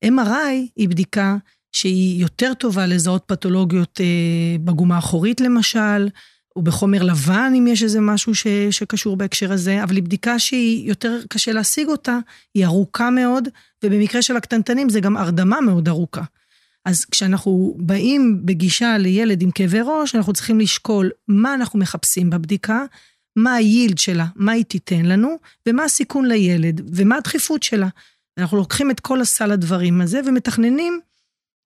MRI 0.05 0.69
היא 0.75 0.89
בדיקה 0.89 1.37
שהיא 1.71 2.21
יותר 2.21 2.53
טובה 2.53 2.85
לזהות 2.85 3.23
פתולוגיות 3.27 4.01
אה, 4.01 4.57
בגומה 4.59 4.95
האחורית 4.95 5.41
למשל, 5.41 6.09
או 6.55 6.61
בחומר 6.61 7.03
לבן, 7.03 7.53
אם 7.57 7.67
יש 7.67 7.83
איזה 7.83 8.01
משהו 8.01 8.35
ש, 8.35 8.47
שקשור 8.71 9.17
בהקשר 9.17 9.51
הזה, 9.51 9.83
אבל 9.83 9.95
היא 9.95 10.03
בדיקה 10.03 10.39
שהיא 10.39 10.89
יותר 10.89 11.19
קשה 11.29 11.51
להשיג 11.51 11.87
אותה, 11.87 12.17
היא 12.53 12.65
ארוכה 12.65 13.09
מאוד, 13.09 13.47
ובמקרה 13.83 14.21
של 14.21 14.37
הקטנטנים 14.37 14.89
זה 14.89 14.99
גם 14.99 15.17
הרדמה 15.17 15.61
מאוד 15.61 15.87
ארוכה. 15.87 16.21
אז 16.85 17.05
כשאנחנו 17.05 17.75
באים 17.77 18.41
בגישה 18.45 18.97
לילד 18.97 19.41
עם 19.41 19.51
כאבי 19.51 19.79
ראש, 19.83 20.15
אנחנו 20.15 20.33
צריכים 20.33 20.59
לשקול 20.59 21.11
מה 21.27 21.53
אנחנו 21.53 21.79
מחפשים 21.79 22.29
בבדיקה, 22.29 22.85
מה 23.35 23.53
היילד 23.53 23.97
שלה, 23.97 24.25
מה 24.35 24.51
היא 24.51 24.65
תיתן 24.65 25.05
לנו, 25.05 25.37
ומה 25.67 25.83
הסיכון 25.83 26.25
לילד, 26.25 26.81
ומה 26.93 27.15
הדחיפות 27.15 27.63
שלה. 27.63 27.87
אנחנו 28.37 28.57
לוקחים 28.57 28.91
את 28.91 28.99
כל 28.99 29.21
הסל 29.21 29.51
הדברים 29.51 30.01
הזה 30.01 30.19
ומתכננים 30.25 30.99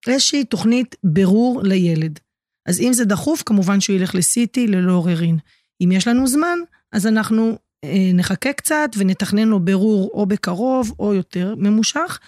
איזושהי 0.06 0.44
תוכנית 0.44 0.96
בירור 1.04 1.60
לילד. 1.64 2.18
אז 2.66 2.80
אם 2.80 2.92
זה 2.92 3.04
דחוף, 3.04 3.42
כמובן 3.42 3.80
שהוא 3.80 3.96
ילך 3.96 4.14
ל-CT 4.14 4.60
ללא 4.68 4.92
עוררין. 4.92 5.38
אם 5.80 5.92
יש 5.92 6.08
לנו 6.08 6.26
זמן, 6.26 6.58
אז 6.92 7.06
אנחנו 7.06 7.58
אה, 7.84 8.10
נחכה 8.14 8.52
קצת 8.52 8.90
ונתכנן 8.96 9.48
לו 9.48 9.60
בירור 9.60 10.10
או 10.14 10.26
בקרוב 10.26 10.94
או 10.98 11.14
יותר 11.14 11.54
ממושך. 11.58 12.18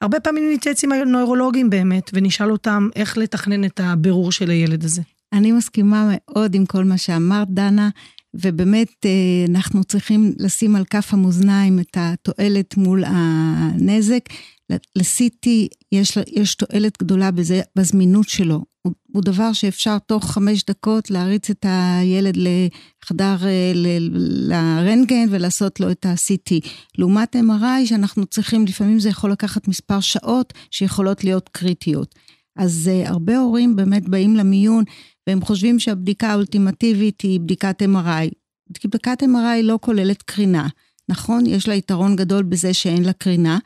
הרבה 0.00 0.20
פעמים 0.20 0.52
נתייעץ 0.52 0.84
עם 0.84 0.92
הנוירולוגים 0.92 1.70
באמת, 1.70 2.10
ונשאל 2.14 2.52
אותם 2.52 2.88
איך 2.96 3.18
לתכנן 3.18 3.64
את 3.64 3.80
הבירור 3.80 4.32
של 4.32 4.50
הילד 4.50 4.84
הזה. 4.84 5.02
אני 5.32 5.52
מסכימה 5.52 6.10
מאוד 6.10 6.54
עם 6.54 6.66
כל 6.66 6.84
מה 6.84 6.98
שאמרת, 6.98 7.48
דנה, 7.50 7.88
ובאמת 8.34 8.88
אה, 9.04 9.10
אנחנו 9.48 9.84
צריכים 9.84 10.32
לשים 10.38 10.76
על 10.76 10.84
כף 10.84 11.14
המאזניים 11.14 11.80
את 11.80 11.96
התועלת 11.96 12.76
מול 12.76 13.04
הנזק. 13.06 14.22
ל-CT 14.70 15.48
יש, 15.92 16.18
יש 16.32 16.54
תועלת 16.54 16.98
גדולה 17.02 17.30
בזה, 17.30 17.60
בזמינות 17.76 18.28
שלו. 18.28 18.64
הוא, 18.82 18.92
הוא 19.12 19.22
דבר 19.22 19.52
שאפשר 19.52 19.98
תוך 19.98 20.30
חמש 20.32 20.64
דקות 20.64 21.10
להריץ 21.10 21.50
את 21.50 21.66
הילד 21.68 22.36
לחדר, 22.36 23.36
אה, 23.44 23.72
לרנטגן 23.74 25.26
ולעשות 25.30 25.80
לו 25.80 25.90
את 25.90 26.06
ה-CT. 26.06 26.68
לעומת 26.98 27.36
MRI 27.36 27.86
שאנחנו 27.86 28.26
צריכים, 28.26 28.64
לפעמים 28.66 29.00
זה 29.00 29.08
יכול 29.08 29.32
לקחת 29.32 29.68
מספר 29.68 30.00
שעות 30.00 30.52
שיכולות 30.70 31.24
להיות 31.24 31.48
קריטיות. 31.48 32.14
אז 32.58 32.90
uh, 32.90 33.08
הרבה 33.08 33.38
הורים 33.38 33.76
באמת 33.76 34.08
באים 34.08 34.36
למיון 34.36 34.84
והם 35.26 35.40
חושבים 35.40 35.78
שהבדיקה 35.78 36.28
האולטימטיבית 36.28 37.20
היא 37.20 37.40
בדיקת 37.40 37.82
MRI. 37.82 38.28
בדיקת 38.70 39.22
MRI 39.22 39.62
לא 39.62 39.78
כוללת 39.82 40.22
קרינה. 40.22 40.68
נכון, 41.08 41.46
יש 41.46 41.68
לה 41.68 41.74
יתרון 41.74 42.16
גדול 42.16 42.42
בזה 42.42 42.74
שאין 42.74 43.04
לה 43.04 43.12
קרינה, 43.12 43.58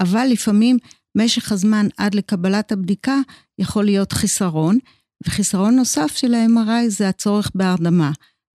אבל 0.00 0.26
לפעמים 0.30 0.78
משך 1.16 1.52
הזמן 1.52 1.86
עד 1.96 2.14
לקבלת 2.14 2.72
הבדיקה 2.72 3.20
יכול 3.58 3.84
להיות 3.84 4.12
חיסרון, 4.12 4.78
וחיסרון 5.26 5.76
נוסף 5.76 6.16
של 6.16 6.34
ה-MRI 6.34 6.88
זה 6.88 7.08
הצורך 7.08 7.50
בהרדמה. 7.54 8.10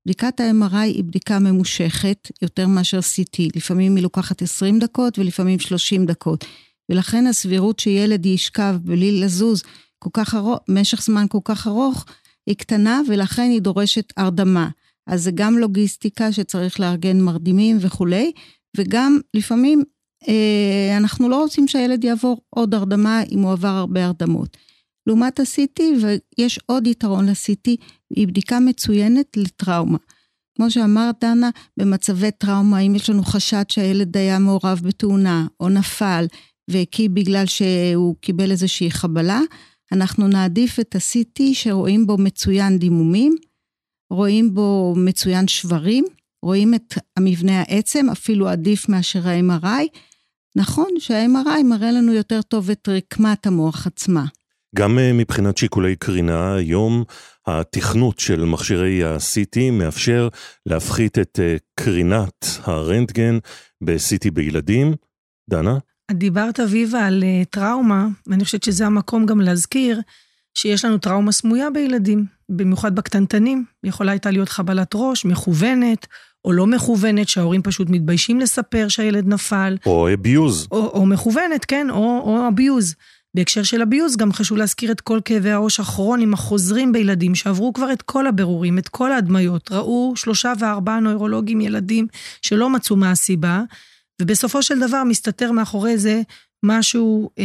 בדיקת 0.06 0.40
ה-MRI 0.40 0.78
היא 0.78 1.04
בדיקה 1.04 1.40
ממושכת 1.40 2.32
יותר 2.42 2.68
מאשר 2.68 3.00
CT, 3.00 3.50
לפעמים 3.56 3.96
היא 3.96 4.04
לוקחת 4.04 4.42
20 4.42 4.80
דקות 4.80 5.20
ולפעמים 5.20 5.60
30 5.60 6.06
דקות, 6.06 6.46
ולכן 6.92 7.28
הסבירות 7.28 7.80
שילד 7.80 8.26
ישכב 8.26 8.76
בלי 8.82 9.22
לזוז 9.22 9.64
כל 10.00 10.10
כך 10.14 10.36
ארוך, 10.36 10.60
משך 10.68 11.02
זמן 11.02 11.26
כל 11.30 11.40
כך 11.44 11.68
ארוך, 11.68 12.06
היא 12.48 12.56
קטנה 12.56 13.02
ולכן 13.08 13.50
היא 13.50 13.62
דורשת 13.62 14.14
הרדמה. 14.18 14.70
אז 15.08 15.24
זה 15.24 15.32
גם 15.36 15.58
לוגיסטיקה 15.58 16.32
שצריך 16.32 16.80
לארגן 16.80 17.22
מרדימים 17.22 17.78
וכולי, 17.80 18.32
וגם 18.78 19.20
לפעמים 19.34 19.84
אנחנו 20.98 21.30
לא 21.30 21.42
רוצים 21.42 21.68
שהילד 21.68 22.04
יעבור 22.04 22.42
עוד 22.50 22.74
הרדמה 22.74 23.22
אם 23.32 23.40
הוא 23.40 23.52
עבר 23.52 23.68
הרבה 23.68 24.06
הרדמות. 24.06 24.58
לעומת 25.08 25.40
ה-CT, 25.40 25.82
ויש 26.38 26.60
עוד 26.66 26.88
יתרון 26.88 27.26
ל-CT, 27.26 27.72
היא 28.16 28.28
בדיקה 28.28 28.60
מצוינת 28.60 29.38
לטראומה. 29.38 29.98
כמו 30.56 30.72
שאמרת, 30.72 31.16
דנה, 31.22 31.50
במצבי 31.78 32.32
טראומה, 32.32 32.80
אם 32.80 32.96
יש 32.96 33.10
לנו 33.10 33.24
חשד 33.24 33.64
שהילד 33.70 34.18
היה 34.18 34.40
מעורב 34.40 34.82
בתאונה 34.84 35.48
או 35.60 35.70
נפל 35.70 36.26
והקיא 36.68 37.10
בגלל 37.10 37.46
שהוא 37.46 38.16
קיבל 38.22 38.52
איזושהי 38.52 38.92
חבלה, 38.92 39.42
אנחנו 39.92 40.28
נעדיף 40.28 40.80
את 40.80 40.96
ה-CT 40.96 41.44
שרואים 41.54 42.08
בו 42.08 42.18
מצוין 42.18 42.78
דימומים, 42.78 43.36
רואים 44.12 44.54
בו 44.54 44.94
מצוין 44.98 45.48
שברים, 45.48 46.06
רואים 46.44 46.74
את 46.74 46.94
המבנה 47.18 47.60
העצם, 47.62 48.10
אפילו 48.12 48.48
עדיף 48.48 48.90
מאשר 48.90 49.28
ה-MRI, 49.28 49.88
נכון 50.56 50.88
שה-MRI 51.00 51.64
מראה 51.64 51.92
לנו 51.92 52.14
יותר 52.14 52.42
טוב 52.42 52.70
את 52.70 52.90
רקמת 52.90 53.48
המוח 53.48 53.88
עצמה. 53.88 54.26
גם 54.76 55.00
אה, 55.00 55.14
מבחינת 55.14 55.58
שיקולי 55.58 55.96
קרינה, 55.96 56.56
היום 56.56 57.04
התכנות 57.48 58.20
של 58.20 58.46
מכשירי 58.46 59.04
ה-CT 59.04 59.72
מאפשר 59.72 60.28
להפחית 60.66 61.20
את 61.20 61.40
אה, 61.44 61.56
קרינת 61.76 62.46
הרנטגן 62.64 63.38
ב-CT 63.84 64.32
בילדים. 64.34 64.94
דנה? 65.50 65.78
דיברת, 66.12 66.60
אביבה, 66.60 67.06
על 67.06 67.24
אה, 67.24 67.46
טראומה, 67.50 68.08
ואני 68.28 68.46
חושבת 68.46 68.64
שזה 68.64 68.86
המקום 68.86 69.26
גם 69.26 69.42
להזכיר 69.42 70.02
שיש 70.54 70.86
לנו 70.86 70.98
טראומה 70.98 71.32
סמויה 71.32 71.70
בילדים, 71.70 72.26
במיוחד 72.50 72.96
בקטנטנים. 72.96 73.66
יכולה 73.84 74.12
הייתה 74.12 74.32
להיות 74.32 74.50
חבלת 74.50 74.92
ראש, 74.96 75.26
מכוונת, 75.26 76.08
או 76.46 76.52
לא 76.52 76.68
מכוונת, 76.68 77.30
שההורים 77.30 77.62
פשוט 77.62 77.90
מתביישים 77.90 78.40
לספר 78.40 78.88
שהילד 78.88 79.28
נפל. 79.28 79.78
או 79.86 80.14
אביוז. 80.14 80.68
או, 80.72 80.88
או 80.94 81.06
מכוונת, 81.06 81.66
כן, 81.66 81.90
או, 81.90 82.22
או 82.26 82.48
אביוז. 82.48 82.96
בהקשר 83.36 83.64
של 83.64 83.82
אביוז, 83.82 84.18
גם 84.18 84.34
חשוב 84.34 84.58
להזכיר 84.58 84.92
את 84.92 85.02
כל 85.02 85.20
כאבי 85.26 85.52
הראש 85.52 85.80
הכרוניים 85.80 86.34
החוזרים 86.34 86.92
בילדים 86.92 87.36
שעברו 87.36 87.74
כבר 87.74 87.94
את 87.94 88.02
כל 88.02 88.28
הבירורים, 88.28 88.78
את 88.78 88.90
כל 88.90 89.12
ההדמיות, 89.12 89.72
ראו 89.72 90.14
שלושה 90.16 90.54
וארבעה 90.60 91.00
נוירולוגים 91.00 91.62
ילדים 91.62 92.08
שלא 92.42 92.70
מצאו 92.70 92.96
מה 92.96 93.12
הסיבה, 93.12 93.62
ובסופו 94.22 94.64
של 94.64 94.80
דבר 94.80 95.04
מסתתר 95.04 95.52
מאחורי 95.52 95.98
זה 95.98 96.22
משהו, 96.64 97.30
אה, 97.40 97.44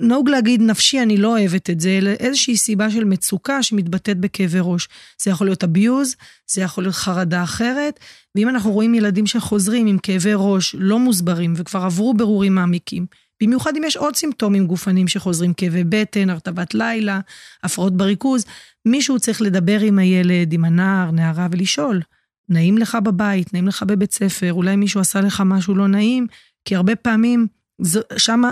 נהוג 0.00 0.28
להגיד 0.28 0.62
נפשי, 0.62 1.02
אני 1.02 1.16
לא 1.16 1.28
אוהבת 1.28 1.70
את 1.70 1.80
זה, 1.80 1.90
אלא 1.90 2.10
איזושהי 2.10 2.56
סיבה 2.56 2.90
של 2.90 3.04
מצוקה 3.04 3.62
שמתבטאת 3.62 4.18
בכאבי 4.18 4.58
ראש. 4.60 4.88
זה 5.22 5.30
יכול 5.30 5.46
להיות 5.46 5.64
abuse, 5.64 6.16
זה 6.46 6.62
יכול 6.62 6.84
להיות 6.84 6.94
חרדה 6.94 7.42
אחרת, 7.42 8.00
ואם 8.34 8.48
אנחנו 8.48 8.72
רואים 8.72 8.94
ילדים 8.94 9.26
שחוזרים 9.26 9.86
עם 9.86 9.98
כאבי 9.98 10.32
ראש 10.34 10.76
לא 10.78 10.98
מוסברים 10.98 11.54
וכבר 11.56 11.80
עברו 11.80 12.14
ברורים 12.14 12.54
מעמיקים, 12.54 13.06
במיוחד 13.42 13.76
אם 13.76 13.84
יש 13.84 13.96
עוד 13.96 14.16
סימפטומים 14.16 14.66
גופניים 14.66 15.08
שחוזרים, 15.08 15.54
כאבי 15.54 15.84
בטן, 15.84 16.30
הרטבת 16.30 16.74
לילה, 16.74 17.20
הפרעות 17.62 17.96
בריכוז, 17.96 18.44
מישהו 18.86 19.20
צריך 19.20 19.42
לדבר 19.42 19.80
עם 19.80 19.98
הילד, 19.98 20.52
עם 20.52 20.64
הנער, 20.64 21.10
נערה, 21.10 21.48
ולשאול, 21.50 22.00
נעים 22.48 22.78
לך 22.78 22.98
בבית, 23.04 23.52
נעים 23.52 23.68
לך 23.68 23.82
בבית 23.82 24.12
ספר, 24.12 24.52
אולי 24.52 24.76
מישהו 24.76 25.00
עשה 25.00 25.20
לך 25.20 25.42
משהו 25.46 25.74
לא 25.74 25.88
נעים, 25.88 26.26
כי 26.64 26.76
הרבה 26.76 26.96
פעמים 26.96 27.46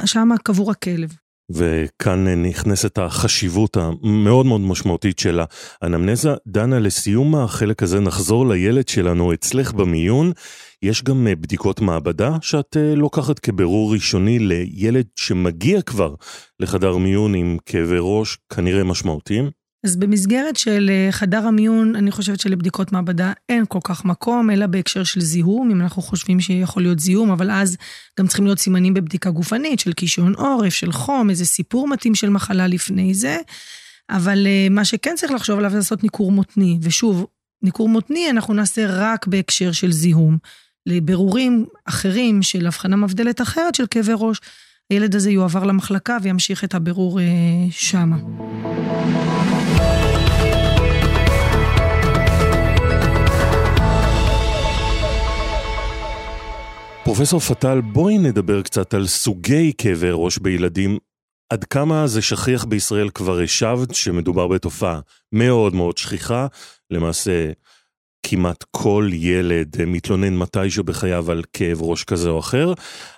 שמה 0.05 0.39
קבור 0.45 0.71
הכלב. 0.71 1.13
וכאן 1.51 2.29
נכנסת 2.29 2.99
החשיבות 2.99 3.77
המאוד 3.77 4.47
מאוד 4.47 4.61
משמעותית 4.61 5.19
של 5.19 5.41
האנמנזה. 5.83 6.35
דנה, 6.47 6.79
לסיום 6.79 7.37
החלק 7.37 7.83
הזה 7.83 8.01
נחזור 8.01 8.49
לילד 8.49 8.89
שלנו 8.89 9.35
אצלך 9.35 9.73
במיון. 9.73 10.33
יש 10.83 11.05
גם 11.05 11.27
בדיקות 11.41 11.81
מעבדה 11.81 12.37
שאת 12.41 12.77
לוקחת 12.97 13.39
כבירור 13.39 13.93
ראשוני 13.93 14.39
לילד 14.39 15.07
שמגיע 15.17 15.83
כבר 15.83 16.15
לחדר 16.61 16.97
מיון 16.97 17.35
עם 17.35 17.59
כאבי 17.67 17.99
ראש 18.01 18.39
כנראה 18.55 18.85
משמעותיים? 18.85 19.58
אז 19.85 19.97
במסגרת 19.97 20.57
של 20.57 20.91
אה, 20.93 21.13
חדר 21.13 21.47
המיון, 21.47 21.97
אני 21.97 22.11
חושבת 22.11 22.41
שלבדיקות 22.41 22.93
מעבדה 22.93 23.33
אין 23.49 23.65
כל 23.69 23.79
כך 23.85 24.05
מקום, 24.05 24.51
אלא 24.51 24.67
בהקשר 24.67 25.05
של 25.05 25.21
זיהום, 25.21 25.71
אם 25.71 25.81
אנחנו 25.81 26.03
חושבים 26.03 26.41
שיכול 26.41 26.83
להיות 26.83 26.99
זיהום, 26.99 27.31
אבל 27.31 27.51
אז 27.51 27.77
גם 28.21 28.27
צריכים 28.27 28.45
להיות 28.45 28.59
סימנים 28.59 28.95
בבדיקה 28.95 29.31
גופנית, 29.31 29.81
של 29.81 29.93
קישון 29.93 30.35
עורף, 30.35 30.75
של 30.75 30.93
חום, 30.93 31.31
איזה 31.31 31.45
סיפור 31.45 31.89
מתאים 31.89 32.15
של 32.15 32.31
מחלה 32.31 32.67
לפני 32.67 33.15
זה. 33.15 33.39
אבל 34.11 34.47
אה, 34.47 34.67
מה 34.71 34.85
שכן 34.85 35.15
צריך 35.17 35.33
לחשוב 35.33 35.59
עליו 35.59 35.71
זה 35.71 35.77
לעשות 35.77 36.03
ניכור 36.03 36.33
מותני. 36.33 36.79
ושוב, 36.83 37.27
ניכור 37.63 37.89
מותני 37.89 38.31
אנחנו 38.31 38.55
נעשה 38.55 38.87
רק 38.89 39.27
בהקשר 39.27 39.73
של 39.73 39.93
זיהום. 39.93 40.39
לבירורים 40.87 41.67
אחרים 41.85 42.43
של 42.43 42.67
הבחנה 42.67 42.97
מבדלת 42.97 43.41
אחרת 43.41 43.75
של 43.75 43.85
כאבי 43.91 44.13
ראש, 44.15 44.41
הילד 44.91 45.15
הזה 45.15 45.31
יועבר 45.31 45.65
למחלקה 45.65 46.17
וימשיך 46.23 46.65
את 46.65 46.75
הבירור 46.75 47.21
אה, 47.21 47.25
שמה. 47.71 48.17
פרופסור 57.09 57.41
פטל, 57.41 57.81
בואי 57.81 58.19
נדבר 58.19 58.63
קצת 58.63 58.95
על 58.95 59.07
סוגי 59.07 59.73
כאבי 59.79 60.09
ראש 60.13 60.39
בילדים. 60.39 60.99
עד 61.53 61.65
כמה 61.65 62.07
זה 62.07 62.23
שכיח 62.23 62.65
בישראל 62.65 63.11
כבר 63.11 63.41
השבת 63.41 63.95
שמדובר 63.95 64.47
בתופעה 64.47 65.01
מאוד 65.33 65.75
מאוד 65.75 65.99
שכיחה. 65.99 66.47
למעשה, 66.91 67.53
כמעט 68.27 68.65
כל 68.71 69.11
ילד 69.13 69.85
מתלונן 69.87 70.37
מתישהו 70.37 70.85
בחייו 70.85 71.31
על 71.31 71.43
כאב 71.53 71.83
ראש 71.83 72.05
כזה 72.05 72.29
או 72.29 72.39
אחר, 72.39 72.73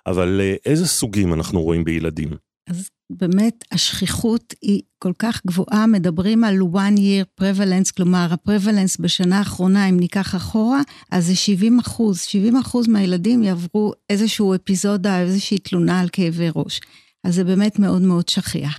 אבל 0.07 0.41
אה, 0.41 0.55
איזה 0.67 0.87
סוגים 0.87 1.35
אנחנו 1.35 1.63
רואים 1.63 1.85
בילדים? 1.85 2.29
אז 2.71 2.89
באמת 3.11 3.65
השכיחות 3.73 4.55
היא 4.62 4.83
כל 4.99 5.12
כך 5.19 5.41
גבוהה, 5.47 5.87
מדברים 5.87 6.45
על 6.45 6.59
one 6.61 6.99
year 6.99 7.43
prevalence, 7.43 7.93
כלומר 7.97 8.29
הפרבלנס 8.31 8.97
בשנה 8.97 9.39
האחרונה, 9.39 9.89
אם 9.89 10.00
ניקח 10.00 10.35
אחורה, 10.35 10.81
אז 11.11 11.27
זה 11.27 11.37
70 11.37 11.79
אחוז, 11.79 12.21
70 12.21 12.57
אחוז 12.57 12.89
מהילדים 12.89 13.43
יעברו 13.43 13.93
איזשהו 14.11 14.55
אפיזודה, 14.55 15.21
איזושהי 15.21 15.59
תלונה 15.59 16.00
על 16.00 16.09
כאבי 16.12 16.49
ראש. 16.57 16.81
אז 17.25 17.35
זה 17.35 17.45
באמת 17.45 17.79
מאוד 17.79 18.03
מאוד 18.03 18.29
שכיח. 18.29 18.79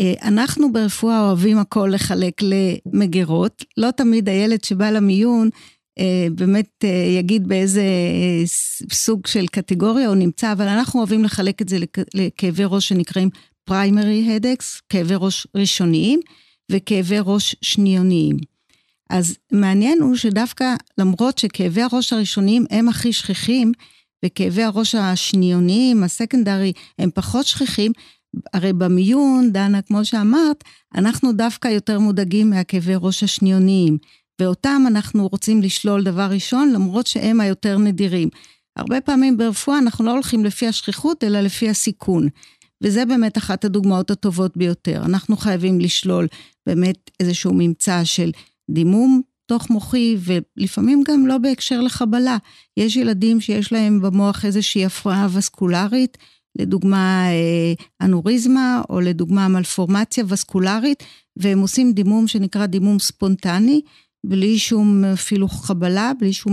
אה, 0.00 0.14
אנחנו 0.22 0.72
ברפואה 0.72 1.20
אוהבים 1.20 1.58
הכל 1.58 1.90
לחלק 1.92 2.42
למגירות, 2.42 3.64
לא 3.76 3.90
תמיד 3.90 4.28
הילד 4.28 4.64
שבא 4.64 4.90
למיון 4.90 5.50
באמת 6.34 6.84
אה, 6.84 6.88
יגיד 7.18 7.48
באיזה 7.48 7.82
סוג 8.92 9.26
של 9.26 9.46
קטגוריה 9.46 10.08
הוא 10.08 10.16
נמצא, 10.16 10.52
אבל 10.52 10.68
אנחנו 10.68 11.00
אוהבים 11.00 11.24
לחלק 11.24 11.62
את 11.62 11.68
זה 11.68 11.78
לכאבי 12.14 12.62
ראש 12.66 12.88
שנקראים 12.88 13.30
פריימרי 13.64 14.34
הדקס, 14.36 14.80
כאבי 14.88 15.14
ראש 15.16 15.46
ראשוניים 15.56 16.20
וכאבי 16.72 17.16
ראש 17.20 17.56
שניוניים. 17.62 18.36
אז 19.10 19.36
מעניין 19.52 20.02
הוא 20.02 20.16
שדווקא 20.16 20.74
למרות 20.98 21.38
שכאבי 21.38 21.82
הראש 21.82 22.12
הראשוניים 22.12 22.64
הם 22.70 22.88
הכי 22.88 23.12
שכיחים, 23.12 23.72
וכאבי 24.24 24.62
הראש 24.62 24.94
השניוניים, 24.94 26.02
הסקנדרי, 26.02 26.72
הם 26.98 27.10
פחות 27.14 27.46
שכיחים, 27.46 27.92
הרי 28.52 28.72
במיון, 28.72 29.52
דנה, 29.52 29.82
כמו 29.82 30.04
שאמרת, 30.04 30.64
אנחנו 30.94 31.32
דווקא 31.32 31.68
יותר 31.68 31.98
מודאגים 31.98 32.50
מהכאבי 32.50 32.94
ראש 32.96 33.22
השניוניים, 33.22 33.98
ואותם 34.40 34.82
אנחנו 34.86 35.28
רוצים 35.28 35.62
לשלול 35.62 36.02
דבר 36.02 36.28
ראשון, 36.30 36.72
למרות 36.72 37.06
שהם 37.06 37.40
היותר 37.40 37.78
נדירים. 37.78 38.28
הרבה 38.76 39.00
פעמים 39.00 39.36
ברפואה 39.36 39.78
אנחנו 39.78 40.04
לא 40.04 40.10
הולכים 40.10 40.44
לפי 40.44 40.66
השכיחות, 40.66 41.24
אלא 41.24 41.40
לפי 41.40 41.68
הסיכון. 41.68 42.28
וזה 42.82 43.04
באמת 43.04 43.38
אחת 43.38 43.64
הדוגמאות 43.64 44.10
הטובות 44.10 44.56
ביותר. 44.56 45.02
אנחנו 45.04 45.36
חייבים 45.36 45.80
לשלול 45.80 46.26
באמת 46.66 47.10
איזשהו 47.20 47.52
ממצא 47.54 48.04
של 48.04 48.30
דימום 48.70 49.22
תוך 49.46 49.70
מוחי, 49.70 50.16
ולפעמים 50.20 51.02
גם 51.08 51.26
לא 51.26 51.38
בהקשר 51.38 51.80
לחבלה. 51.80 52.36
יש 52.76 52.96
ילדים 52.96 53.40
שיש 53.40 53.72
להם 53.72 54.00
במוח 54.00 54.44
איזושהי 54.44 54.84
הפרעה 54.84 55.28
וסקולרית, 55.32 56.18
לדוגמה 56.58 57.26
אה, 57.28 58.06
אנוריזמה, 58.06 58.82
או 58.90 59.00
לדוגמה 59.00 59.48
מלפורמציה 59.48 60.24
וסקולרית, 60.28 61.02
והם 61.36 61.58
עושים 61.58 61.92
דימום 61.92 62.28
שנקרא 62.28 62.66
דימום 62.66 62.98
ספונטני, 62.98 63.80
בלי 64.28 64.58
שום 64.58 65.04
אפילו 65.04 65.48
חבלה, 65.48 66.12
בלי 66.20 66.32
שום 66.32 66.52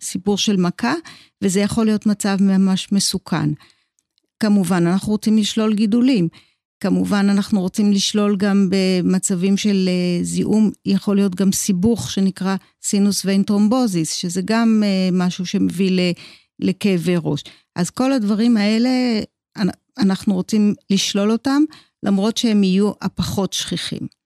סיפור 0.00 0.38
של 0.38 0.56
מכה, 0.56 0.94
וזה 1.42 1.60
יכול 1.60 1.86
להיות 1.86 2.06
מצב 2.06 2.36
ממש 2.40 2.92
מסוכן. 2.92 3.50
כמובן, 4.40 4.86
אנחנו 4.86 5.12
רוצים 5.12 5.36
לשלול 5.36 5.74
גידולים. 5.74 6.28
כמובן, 6.80 7.26
אנחנו 7.30 7.60
רוצים 7.60 7.92
לשלול 7.92 8.36
גם 8.36 8.68
במצבים 8.70 9.56
של 9.56 9.88
אה, 9.88 10.24
זיהום, 10.24 10.70
יכול 10.86 11.16
להיות 11.16 11.34
גם 11.34 11.52
סיבוך 11.52 12.10
שנקרא 12.10 12.56
סינוס 12.82 13.24
ואין 13.24 13.42
טרומבוזיס, 13.42 14.12
שזה 14.14 14.40
גם 14.44 14.82
אה, 14.84 15.08
משהו 15.12 15.46
שמביא 15.46 16.14
לכאבי 16.60 17.14
ראש. 17.22 17.44
אז 17.76 17.90
כל 17.90 18.12
הדברים 18.12 18.56
האלה, 18.56 18.90
אנחנו 19.98 20.34
רוצים 20.34 20.74
לשלול 20.90 21.32
אותם, 21.32 21.62
למרות 22.02 22.36
שהם 22.36 22.64
יהיו 22.64 22.92
הפחות 23.02 23.52
שכיחים. 23.52 24.21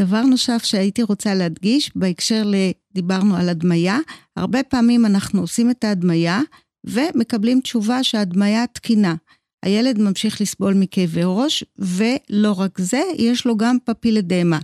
דבר 0.00 0.22
נוסף 0.22 0.64
שהייתי 0.64 1.02
רוצה 1.02 1.34
להדגיש, 1.34 1.90
בהקשר 1.94 2.42
ל... 2.44 2.54
דיברנו 2.94 3.36
על 3.36 3.48
הדמיה, 3.48 3.98
הרבה 4.36 4.62
פעמים 4.62 5.06
אנחנו 5.06 5.40
עושים 5.40 5.70
את 5.70 5.84
ההדמיה 5.84 6.40
ומקבלים 6.84 7.60
תשובה 7.60 8.04
שההדמיה 8.04 8.66
תקינה. 8.66 9.14
הילד 9.62 9.98
ממשיך 9.98 10.40
לסבול 10.40 10.74
מכאבי 10.74 11.20
ראש, 11.24 11.64
ולא 11.78 12.52
רק 12.52 12.80
זה, 12.80 13.02
יש 13.18 13.46
לו 13.46 13.56
גם 13.56 13.76
פפילאדמה. 13.84 14.58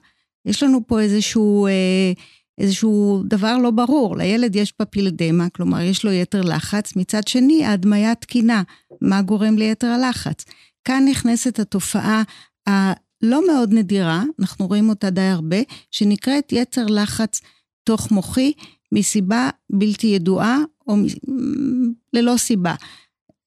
יש 0.46 0.62
לנו 0.62 0.86
פה 0.86 1.00
איזשהו, 1.00 1.66
אה, 1.66 2.12
איזשהו 2.58 3.22
דבר 3.24 3.58
לא 3.58 3.70
ברור, 3.70 4.16
לילד 4.16 4.56
יש 4.56 4.72
פפילדמה, 4.72 5.48
כלומר 5.48 5.80
יש 5.80 6.04
לו 6.04 6.12
יתר 6.12 6.42
לחץ, 6.42 6.96
מצד 6.96 7.28
שני 7.28 7.64
ההדמיה 7.64 8.14
תקינה, 8.14 8.62
מה 9.00 9.22
גורם 9.22 9.58
ליתר 9.58 9.86
הלחץ? 9.86 10.44
כאן 10.84 11.04
נכנסת 11.10 11.58
התופעה 11.58 12.22
הלא 13.22 13.46
מאוד 13.46 13.72
נדירה, 13.72 14.22
אנחנו 14.40 14.66
רואים 14.66 14.88
אותה 14.88 15.10
די 15.10 15.20
הרבה, 15.20 15.56
שנקראת 15.90 16.52
יתר 16.52 16.86
לחץ 16.86 17.40
תוך 17.84 18.10
מוחי 18.10 18.52
מסיבה 18.92 19.50
בלתי 19.70 20.06
ידועה 20.06 20.58
או 20.86 20.96
ללא 22.12 22.36
סיבה. 22.36 22.74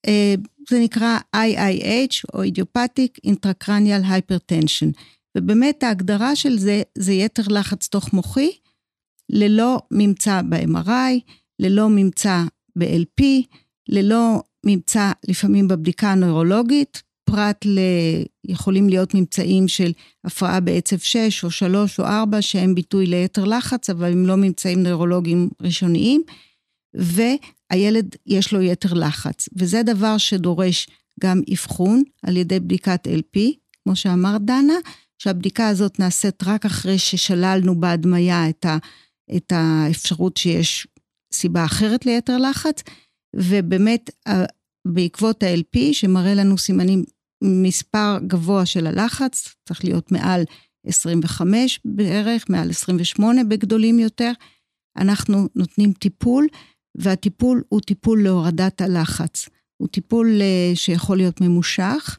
אה, 0.07 0.35
זה 0.69 0.79
נקרא 0.79 1.17
IIH 1.35 2.23
או 2.33 2.43
Idiopathic 2.43 3.31
Intracranial 3.31 4.03
Hypertension. 4.05 4.99
ובאמת 5.37 5.83
ההגדרה 5.83 6.35
של 6.35 6.57
זה, 6.57 6.81
זה 6.97 7.13
יתר 7.13 7.43
לחץ 7.49 7.87
תוך 7.87 8.13
מוחי, 8.13 8.51
ללא 9.29 9.79
ממצא 9.91 10.41
ב-MRI, 10.49 11.19
ללא 11.59 11.89
ממצא 11.89 12.43
ב-LP, 12.75 13.23
ללא 13.89 14.41
ממצא 14.65 15.11
לפעמים 15.27 15.67
בבדיקה 15.67 16.11
הנוירולוגית, 16.11 17.03
פרט 17.31 17.65
ל... 17.65 17.79
יכולים 18.47 18.89
להיות 18.89 19.13
ממצאים 19.13 19.67
של 19.67 19.91
הפרעה 20.25 20.59
בעצב 20.59 20.97
6 20.97 21.43
או 21.43 21.51
3 21.51 21.99
או 21.99 22.05
4 22.05 22.41
שהם 22.41 22.75
ביטוי 22.75 23.05
ליתר 23.05 23.45
לחץ, 23.45 23.89
אבל 23.89 24.11
הם 24.11 24.25
לא 24.25 24.35
ממצאים 24.35 24.83
נוירולוגיים 24.83 25.49
ראשוניים, 25.61 26.21
והילד 26.93 28.15
יש 28.25 28.53
לו 28.53 28.61
יתר 28.61 28.93
לחץ. 28.93 29.49
וזה 29.55 29.83
דבר 29.83 30.17
שדורש 30.17 30.87
גם 31.19 31.41
אבחון 31.53 32.03
על 32.23 32.37
ידי 32.37 32.59
בדיקת 32.59 33.07
LP, 33.07 33.39
כמו 33.83 33.95
שאמרת 33.95 34.41
דנה, 34.41 34.73
שהבדיקה 35.17 35.67
הזאת 35.67 35.99
נעשית 35.99 36.43
רק 36.43 36.65
אחרי 36.65 36.99
ששללנו 36.99 37.79
בהדמיה 37.79 38.49
את, 38.49 38.65
ה, 38.65 38.77
את 39.35 39.53
האפשרות 39.55 40.37
שיש 40.37 40.87
סיבה 41.33 41.65
אחרת 41.65 42.05
ליתר 42.05 42.37
לחץ, 42.37 42.83
ובאמת 43.35 44.09
בעקבות 44.87 45.43
ה-LP, 45.43 45.79
שמראה 45.93 46.33
לנו 46.33 46.57
סימנים, 46.57 47.03
מספר 47.41 48.17
גבוה 48.27 48.65
של 48.65 48.87
הלחץ, 48.87 49.55
צריך 49.67 49.83
להיות 49.83 50.11
מעל 50.11 50.43
25 50.87 51.79
בערך, 51.85 52.45
מעל 52.49 52.69
28 52.69 53.43
בגדולים 53.43 53.99
יותר, 53.99 54.31
אנחנו 54.97 55.47
נותנים 55.55 55.93
טיפול, 55.93 56.47
והטיפול 56.97 57.63
הוא 57.69 57.81
טיפול 57.81 58.23
להורדת 58.23 58.81
הלחץ. 58.81 59.49
הוא 59.77 59.87
טיפול 59.87 60.41
אה, 60.41 60.71
שיכול 60.75 61.17
להיות 61.17 61.41
ממושך 61.41 62.17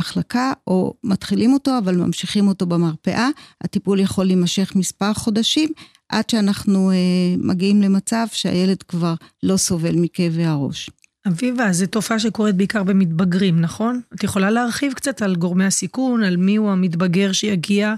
בהחלקה, 0.00 0.52
או 0.66 0.94
מתחילים 1.04 1.52
אותו, 1.52 1.78
אבל 1.78 1.96
ממשיכים 1.96 2.48
אותו 2.48 2.66
במרפאה. 2.66 3.28
הטיפול 3.60 4.00
יכול 4.00 4.24
להימשך 4.26 4.72
מספר 4.76 5.14
חודשים, 5.14 5.70
עד 6.08 6.30
שאנחנו 6.30 6.90
אה, 6.90 6.96
מגיעים 7.38 7.82
למצב 7.82 8.26
שהילד 8.32 8.82
כבר 8.82 9.14
לא 9.42 9.56
סובל 9.56 9.94
מכאבי 9.96 10.44
הראש. 10.44 10.90
אביבה, 11.28 11.72
זו 11.72 11.86
תופעה 11.86 12.18
שקורית 12.18 12.56
בעיקר 12.56 12.82
במתבגרים, 12.82 13.60
נכון? 13.60 14.00
את 14.14 14.24
יכולה 14.24 14.50
להרחיב 14.50 14.92
קצת 14.92 15.22
על 15.22 15.36
גורמי 15.36 15.64
הסיכון, 15.64 16.24
על 16.24 16.36
מי 16.36 16.56
הוא 16.56 16.70
המתבגר 16.70 17.32
שיגיע 17.32 17.94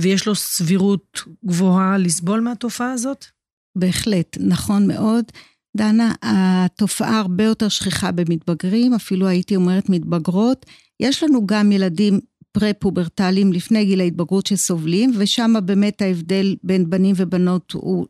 ויש 0.00 0.26
לו 0.26 0.34
סבירות 0.34 1.22
גבוהה 1.44 1.98
לסבול 1.98 2.40
מהתופעה 2.40 2.92
הזאת? 2.92 3.24
בהחלט, 3.76 4.36
נכון 4.40 4.86
מאוד. 4.86 5.24
דנה, 5.76 6.12
התופעה 6.22 7.18
הרבה 7.18 7.44
יותר 7.44 7.68
שכיחה 7.68 8.12
במתבגרים, 8.12 8.94
אפילו 8.94 9.26
הייתי 9.26 9.56
אומרת 9.56 9.88
מתבגרות. 9.88 10.66
יש 11.00 11.22
לנו 11.22 11.46
גם 11.46 11.72
ילדים 11.72 12.20
פרה-פוברטליים 12.52 13.52
לפני 13.52 13.84
גיל 13.84 14.00
ההתבגרות 14.00 14.46
שסובלים, 14.46 15.12
ושם 15.18 15.54
באמת 15.64 16.02
ההבדל 16.02 16.56
בין 16.64 16.90
בנים 16.90 17.14
ובנות 17.18 17.72
הוא, 17.72 18.06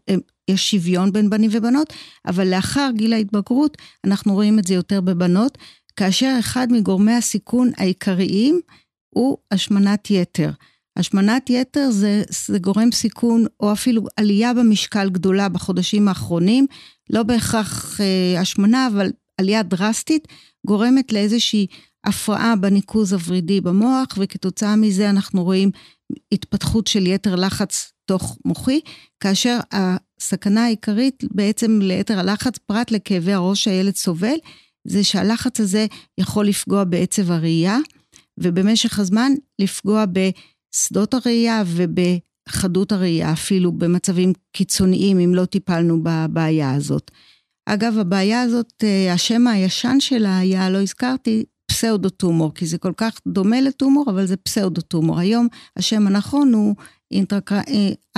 יש 0.48 0.70
שוויון 0.70 1.12
בין 1.12 1.30
בנים 1.30 1.50
ובנות, 1.52 1.92
אבל 2.26 2.48
לאחר 2.48 2.90
גיל 2.94 3.12
ההתבגרות 3.12 3.76
אנחנו 4.04 4.34
רואים 4.34 4.58
את 4.58 4.66
זה 4.66 4.74
יותר 4.74 5.00
בבנות, 5.00 5.58
כאשר 5.96 6.36
אחד 6.40 6.66
מגורמי 6.70 7.12
הסיכון 7.12 7.70
העיקריים 7.76 8.60
הוא 9.14 9.38
השמנת 9.50 10.10
יתר. 10.10 10.50
השמנת 10.96 11.50
יתר 11.50 11.90
זה, 11.90 12.22
זה 12.28 12.58
גורם 12.58 12.92
סיכון, 12.92 13.44
או 13.60 13.72
אפילו 13.72 14.02
עלייה 14.16 14.54
במשקל 14.54 15.10
גדולה 15.10 15.48
בחודשים 15.48 16.08
האחרונים, 16.08 16.66
לא 17.10 17.22
בהכרח 17.22 18.00
אה, 18.00 18.40
השמנה, 18.40 18.86
אבל 18.86 19.10
עלייה 19.38 19.62
דרסטית, 19.62 20.28
גורמת 20.66 21.12
לאיזושהי 21.12 21.66
הפרעה 22.04 22.56
בניקוז 22.56 23.12
הוורידי 23.12 23.60
במוח, 23.60 24.06
וכתוצאה 24.16 24.76
מזה 24.76 25.10
אנחנו 25.10 25.44
רואים 25.44 25.70
התפתחות 26.32 26.86
של 26.86 27.06
יתר 27.06 27.36
לחץ 27.36 27.92
תוך 28.06 28.38
מוחי, 28.44 28.80
כאשר 29.20 29.58
הסכנה 30.20 30.64
העיקרית 30.64 31.24
בעצם 31.30 31.78
ליתר 31.82 32.18
הלחץ, 32.18 32.58
פרט 32.58 32.90
לכאבי 32.90 33.32
הראש 33.32 33.64
שהילד 33.64 33.96
סובל, 33.96 34.36
זה 34.84 35.04
שהלחץ 35.04 35.60
הזה 35.60 35.86
יכול 36.18 36.46
לפגוע 36.46 36.84
בעצב 36.84 37.30
הראייה, 37.30 37.78
ובמשך 38.38 38.98
הזמן 38.98 39.32
לפגוע 39.58 40.04
בשדות 40.06 41.14
הראייה 41.14 41.62
ובחדות 41.66 42.92
הראייה, 42.92 43.32
אפילו 43.32 43.72
במצבים 43.72 44.32
קיצוניים, 44.52 45.18
אם 45.18 45.34
לא 45.34 45.44
טיפלנו 45.44 46.02
בבעיה 46.02 46.74
הזאת. 46.74 47.10
אגב, 47.66 47.98
הבעיה 47.98 48.42
הזאת, 48.42 48.84
אה, 48.84 49.12
השם 49.12 49.46
הישן 49.46 49.96
שלה 50.00 50.38
היה, 50.38 50.70
לא 50.70 50.82
הזכרתי, 50.82 51.44
פסאודו-טומור, 51.66 52.54
כי 52.54 52.66
זה 52.66 52.78
כל 52.78 52.92
כך 52.96 53.20
דומה 53.28 53.60
לטומור, 53.60 54.10
אבל 54.10 54.26
זה 54.26 54.36
פסאודו-טומור. 54.36 55.18
היום 55.18 55.48
השם 55.76 56.06
הנכון 56.06 56.54
הוא 56.54 56.74
אינטרקר... 57.10 57.60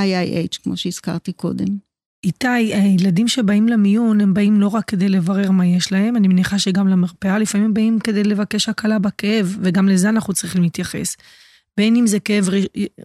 IIH, 0.00 0.62
כמו 0.62 0.76
שהזכרתי 0.76 1.32
קודם. 1.32 1.89
איתי, 2.24 2.74
הילדים 2.74 3.28
שבאים 3.28 3.68
למיון, 3.68 4.20
הם 4.20 4.34
באים 4.34 4.60
לא 4.60 4.68
רק 4.68 4.84
כדי 4.84 5.08
לברר 5.08 5.50
מה 5.50 5.66
יש 5.66 5.92
להם, 5.92 6.16
אני 6.16 6.28
מניחה 6.28 6.58
שגם 6.58 6.88
למרפאה, 6.88 7.38
לפעמים 7.38 7.66
הם 7.66 7.74
באים 7.74 7.98
כדי 7.98 8.24
לבקש 8.24 8.68
הקלה 8.68 8.98
בכאב, 8.98 9.56
וגם 9.62 9.88
לזה 9.88 10.08
אנחנו 10.08 10.34
צריכים 10.34 10.62
להתייחס. 10.62 11.16
בין 11.76 11.96
אם 11.96 12.06
זה 12.06 12.20
כאב 12.20 12.48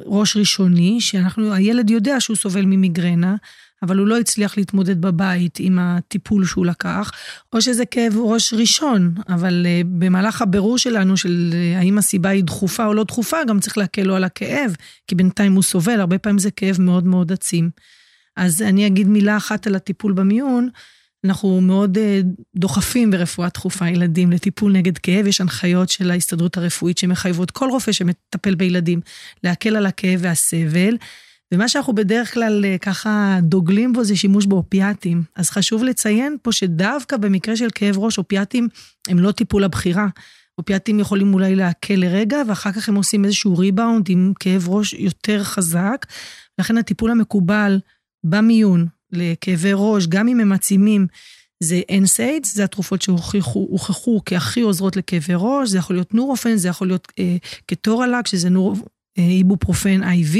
ראש 0.05 0.37
ראשוני, 0.37 1.01
שאנחנו, 1.01 1.53
הילד 1.53 1.89
יודע 1.89 2.19
שהוא 2.19 2.35
סובל 2.35 2.65
ממיגרנה, 2.65 3.35
אבל 3.83 3.97
הוא 3.97 4.07
לא 4.07 4.17
הצליח 4.19 4.57
להתמודד 4.57 5.01
בבית 5.01 5.57
עם 5.59 5.79
הטיפול 5.79 6.45
שהוא 6.45 6.65
לקח, 6.65 7.11
או 7.53 7.61
שזה 7.61 7.85
כאב 7.85 8.13
ראש 8.17 8.53
ראשון, 8.53 9.15
אבל 9.29 9.65
uh, 9.65 9.87
במהלך 9.99 10.41
הבירור 10.41 10.77
שלנו 10.77 11.17
של 11.17 11.49
uh, 11.51 11.79
האם 11.79 11.97
הסיבה 11.97 12.29
היא 12.29 12.43
דחופה 12.43 12.85
או 12.85 12.93
לא 12.93 13.03
דחופה, 13.03 13.37
גם 13.47 13.59
צריך 13.59 13.77
להקל 13.77 14.01
לו 14.01 14.15
על 14.15 14.23
הכאב, 14.23 14.75
כי 15.07 15.15
בינתיים 15.15 15.53
הוא 15.53 15.63
סובל, 15.63 15.99
הרבה 15.99 16.17
פעמים 16.17 16.39
זה 16.39 16.51
כאב 16.51 16.81
מאוד 16.81 17.05
מאוד 17.05 17.31
עצים. 17.31 17.69
אז 18.35 18.61
אני 18.61 18.87
אגיד 18.87 19.07
מילה 19.07 19.37
אחת 19.37 19.67
על 19.67 19.75
הטיפול 19.75 20.13
במיון. 20.13 20.69
אנחנו 21.25 21.61
מאוד 21.61 21.97
uh, 21.97 22.01
דוחפים 22.55 23.11
ברפואה 23.11 23.49
דחופה 23.49 23.89
ילדים 23.89 24.31
לטיפול 24.31 24.71
נגד 24.71 24.97
כאב. 24.97 25.27
יש 25.27 25.41
הנחיות 25.41 25.89
של 25.89 26.11
ההסתדרות 26.11 26.57
הרפואית 26.57 26.97
שמחייבות 26.97 27.51
כל 27.51 27.69
רופא 27.69 27.91
שמטפל 27.91 28.55
בילדים 28.55 28.99
להקל 29.43 29.75
על 29.75 29.85
הכאב 29.85 30.19
והסבל. 30.23 30.97
ומה 31.53 31.67
שאנחנו 31.67 31.95
בדרך 31.95 32.33
כלל 32.33 32.65
אה, 32.65 32.77
ככה 32.77 33.39
דוגלים 33.41 33.93
בו 33.93 34.03
זה 34.03 34.15
שימוש 34.15 34.45
באופיאטים. 34.45 35.23
אז 35.35 35.49
חשוב 35.49 35.83
לציין 35.83 36.37
פה 36.41 36.51
שדווקא 36.51 37.17
במקרה 37.17 37.55
של 37.55 37.67
כאב 37.75 37.97
ראש, 37.97 38.17
אופיאטים 38.17 38.67
הם 39.07 39.19
לא 39.19 39.31
טיפול 39.31 39.63
הבחירה. 39.63 40.07
אופיאטים 40.57 40.99
יכולים 40.99 41.33
אולי 41.33 41.55
להקל 41.55 41.95
לרגע, 41.95 42.37
ואחר 42.47 42.71
כך 42.71 42.89
הם 42.89 42.95
עושים 42.95 43.25
איזשהו 43.25 43.57
ריבאונד 43.57 44.09
עם 44.09 44.33
כאב 44.39 44.69
ראש 44.69 44.93
יותר 44.93 45.43
חזק. 45.43 46.05
לכן 46.59 46.77
הטיפול 46.77 47.11
המקובל 47.11 47.79
במיון 48.25 48.87
לכאבי 49.11 49.71
ראש, 49.73 50.07
גם 50.07 50.27
אם 50.27 50.39
הם 50.39 50.49
מעצימים, 50.49 51.07
זה 51.63 51.81
NSAIDs, 51.91 52.47
זה 52.47 52.63
התרופות 52.63 53.01
שהוכחו 53.01 54.21
כהכי 54.25 54.61
עוזרות 54.61 54.95
לכאבי 54.95 55.33
ראש, 55.35 55.69
זה 55.69 55.77
יכול 55.77 55.95
להיות 55.95 56.13
נורופן, 56.13 56.55
זה 56.55 56.67
יכול 56.67 56.87
להיות 56.87 57.07
אה, 57.19 57.37
קטורלק, 57.65 58.27
שזה 58.27 58.49
נור, 58.49 58.75
אה, 59.17 59.23
איבופרופן 59.23 60.03
IV, 60.03 60.37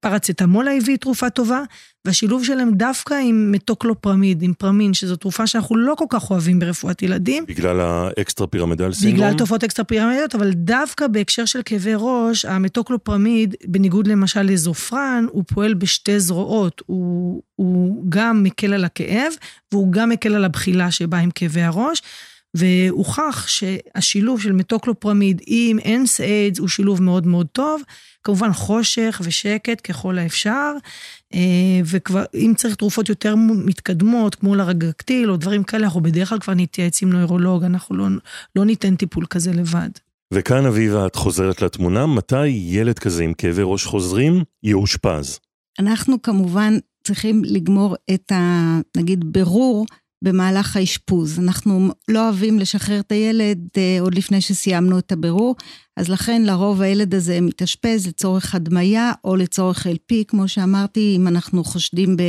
פרצטמול 0.00 0.68
IV 0.68 0.96
תרופה 1.00 1.30
טובה, 1.30 1.62
והשילוב 2.04 2.44
שלהם 2.44 2.70
דווקא 2.74 3.14
עם 3.14 3.52
מתוקלופרמיד, 3.52 4.42
עם 4.42 4.52
פרמין, 4.58 4.94
שזו 4.94 5.16
תרופה 5.16 5.46
שאנחנו 5.46 5.76
לא 5.76 5.94
כל 5.98 6.04
כך 6.10 6.30
אוהבים 6.30 6.58
ברפואת 6.58 7.02
ילדים. 7.02 7.44
בגלל 7.48 7.80
ה 7.80 8.46
extrapyramidal 8.46 8.92
syndrome? 8.92 9.28
בגלל 9.28 9.38
תופעות 9.38 9.64
אקסטרה 9.64 9.84
פירמידליות, 9.84 10.34
אבל 10.34 10.52
דווקא 10.52 11.06
בהקשר 11.06 11.44
של 11.44 11.60
כאבי 11.64 11.92
ראש, 11.96 12.44
המתוקלופרמיד, 12.44 13.54
בניגוד 13.64 14.06
למשל 14.06 14.42
לזופרן, 14.42 15.26
הוא 15.30 15.44
פועל 15.54 15.74
בשתי 15.74 16.20
זרועות. 16.20 16.82
הוא, 16.86 17.42
הוא 17.56 18.04
גם 18.08 18.42
מקל 18.42 18.72
על 18.72 18.84
הכאב, 18.84 19.32
והוא 19.72 19.92
גם 19.92 20.08
מקל 20.08 20.34
על 20.34 20.44
הבחילה 20.44 20.90
שבאה 20.90 21.20
עם 21.20 21.30
כאבי 21.30 21.62
הראש. 21.62 22.02
והוכח 22.56 23.48
שהשילוב 23.48 24.40
של 24.40 24.52
מתוקלופרמיד 24.52 25.40
עם 25.46 25.78
NSAIDs 25.78 26.60
הוא 26.60 26.68
שילוב 26.68 27.02
מאוד 27.02 27.26
מאוד 27.26 27.46
טוב. 27.52 27.82
כמובן 28.24 28.52
חושך 28.52 29.20
ושקט 29.24 29.80
ככל 29.84 30.18
האפשר, 30.18 30.72
אה, 31.34 31.40
וכבר 31.84 32.24
אם 32.34 32.52
צריך 32.56 32.74
תרופות 32.74 33.08
יותר 33.08 33.34
מתקדמות, 33.36 34.34
כמו 34.34 34.54
לרגקטיל 34.54 35.30
או 35.30 35.36
דברים 35.36 35.64
כאלה, 35.64 35.84
אנחנו 35.84 36.00
בדרך 36.00 36.28
כלל 36.28 36.38
כבר 36.38 36.54
נתייעץ 36.54 37.02
עם 37.02 37.12
נוירולוג, 37.12 37.64
אנחנו 37.64 37.96
לא, 37.96 38.06
לא 38.56 38.64
ניתן 38.64 38.96
טיפול 38.96 39.26
כזה 39.26 39.52
לבד. 39.52 39.88
וכאן 40.34 40.66
אביבה, 40.66 41.06
את 41.06 41.16
חוזרת 41.16 41.62
לתמונה, 41.62 42.06
מתי 42.06 42.46
ילד 42.46 42.98
כזה 42.98 43.24
עם 43.24 43.34
כאבי 43.34 43.62
ראש 43.64 43.84
חוזרים 43.84 44.44
יאושפז? 44.62 45.38
אנחנו 45.78 46.22
כמובן 46.22 46.74
צריכים 47.06 47.42
לגמור 47.44 47.96
את 48.14 48.32
ה... 48.32 48.80
נגיד 48.96 49.32
ברור 49.32 49.86
במהלך 50.26 50.76
האשפוז. 50.76 51.38
אנחנו 51.38 51.90
לא 52.08 52.24
אוהבים 52.24 52.58
לשחרר 52.58 53.00
את 53.00 53.12
הילד 53.12 53.58
אה, 53.76 53.98
עוד 54.00 54.14
לפני 54.14 54.40
שסיימנו 54.40 54.98
את 54.98 55.12
הבירור, 55.12 55.56
אז 55.96 56.08
לכן 56.08 56.42
לרוב 56.42 56.82
הילד 56.82 57.14
הזה 57.14 57.40
מתאשפז 57.40 58.06
לצורך 58.06 58.54
הדמיה 58.54 59.12
או 59.24 59.36
לצורך 59.36 59.86
LP, 59.86 60.14
כמו 60.28 60.48
שאמרתי, 60.48 61.14
אם 61.16 61.28
אנחנו 61.28 61.64
חושדים 61.64 62.16
ב... 62.16 62.22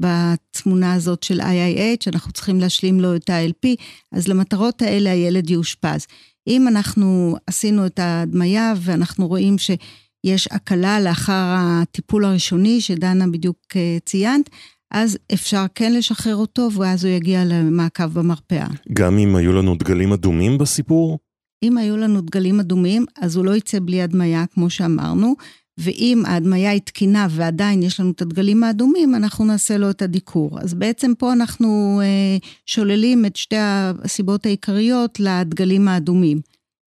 בתמונה 0.00 0.92
הזאת 0.92 1.22
של 1.22 1.40
IIH, 1.40 2.10
אנחנו 2.12 2.32
צריכים 2.32 2.60
להשלים 2.60 3.00
לו 3.00 3.16
את 3.16 3.30
ה-LP, 3.30 3.68
אז 4.12 4.28
למטרות 4.28 4.82
האלה 4.82 5.10
הילד 5.10 5.50
יאושפז. 5.50 6.06
אם 6.46 6.68
אנחנו 6.68 7.36
עשינו 7.46 7.86
את 7.86 7.98
ההדמיה 7.98 8.72
ואנחנו 8.76 9.28
רואים 9.28 9.56
שיש 9.58 10.48
הקלה 10.50 11.00
לאחר 11.00 11.54
הטיפול 11.58 12.24
הראשוני, 12.24 12.80
שדנה 12.80 13.26
בדיוק 13.26 13.58
אה, 13.76 13.98
ציינת, 14.04 14.50
אז 14.90 15.18
אפשר 15.32 15.64
כן 15.74 15.92
לשחרר 15.92 16.36
אותו, 16.36 16.68
ואז 16.72 17.04
הוא 17.04 17.12
יגיע 17.12 17.44
למעקב 17.44 18.06
במרפאה. 18.06 18.66
גם 18.92 19.18
אם 19.18 19.36
היו 19.36 19.52
לנו 19.52 19.74
דגלים 19.74 20.12
אדומים 20.12 20.58
בסיפור? 20.58 21.18
אם 21.62 21.78
היו 21.78 21.96
לנו 21.96 22.20
דגלים 22.20 22.60
אדומים, 22.60 23.04
אז 23.20 23.36
הוא 23.36 23.44
לא 23.44 23.56
יצא 23.56 23.78
בלי 23.82 24.02
הדמיה, 24.02 24.44
כמו 24.46 24.70
שאמרנו, 24.70 25.34
ואם 25.78 26.22
ההדמיה 26.26 26.70
היא 26.70 26.80
תקינה 26.80 27.26
ועדיין 27.30 27.82
יש 27.82 28.00
לנו 28.00 28.10
את 28.10 28.22
הדגלים 28.22 28.64
האדומים, 28.64 29.14
אנחנו 29.14 29.44
נעשה 29.44 29.78
לו 29.78 29.90
את 29.90 30.02
הדיקור. 30.02 30.60
אז 30.60 30.74
בעצם 30.74 31.12
פה 31.18 31.32
אנחנו 31.32 32.00
אה, 32.04 32.36
שוללים 32.66 33.26
את 33.26 33.36
שתי 33.36 33.56
הסיבות 33.58 34.46
העיקריות 34.46 35.20
לדגלים 35.20 35.88
האדומים. 35.88 36.40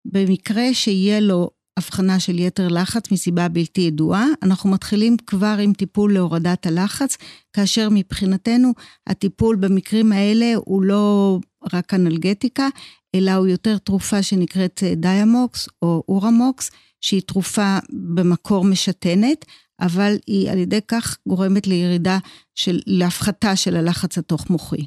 במקרה 0.04 0.74
שיהיה 0.74 1.20
לו 1.20 1.50
הבחנה 1.80 2.20
של 2.20 2.38
יתר 2.38 2.68
לחץ 2.68 3.10
מסיבה 3.12 3.48
בלתי 3.48 3.80
ידועה, 3.80 4.26
אנחנו 4.42 4.70
מתחילים 4.70 5.16
כבר 5.26 5.56
עם 5.62 5.72
טיפול 5.72 6.14
להורדת 6.14 6.66
הלחץ, 6.66 7.16
כאשר 7.52 7.88
מבחינתנו 7.90 8.72
הטיפול 9.06 9.56
במקרים 9.56 10.12
האלה 10.12 10.52
הוא 10.56 10.82
לא 10.82 11.38
רק 11.72 11.94
אנלגטיקה, 11.94 12.68
אלא 13.14 13.30
הוא 13.30 13.46
יותר 13.46 13.78
תרופה 13.78 14.22
שנקראת 14.22 14.82
דיאמוקס 14.96 15.68
או 15.82 16.02
אורמוקס, 16.08 16.70
שהיא 17.00 17.22
תרופה 17.26 17.78
במקור 18.14 18.64
משתנת, 18.64 19.44
אבל 19.80 20.16
היא 20.26 20.50
על 20.50 20.58
ידי 20.58 20.80
כך 20.88 21.18
גורמת 21.28 21.66
לירידה 21.66 22.18
של, 22.54 22.80
להפחתה 22.86 23.56
של 23.56 23.76
הלחץ 23.76 24.18
התוך-מוחי. 24.18 24.86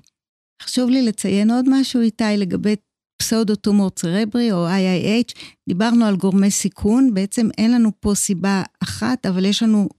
חשוב 0.63 0.89
לי 0.89 1.01
לציין 1.01 1.51
עוד 1.51 1.65
משהו, 1.69 2.01
איתי, 2.01 2.23
לגבי 2.37 2.75
פסאודו-טומור 3.23 3.89
צרברי 3.89 4.51
או 4.51 4.67
IIH, 4.67 5.33
דיברנו 5.67 6.05
על 6.05 6.15
גורמי 6.15 6.51
סיכון, 6.51 7.13
בעצם 7.13 7.49
אין 7.57 7.71
לנו 7.71 7.91
פה 7.99 8.15
סיבה 8.15 8.63
אחת, 8.83 9.25
אבל 9.25 9.45
יש 9.45 9.63
לנו 9.63 9.89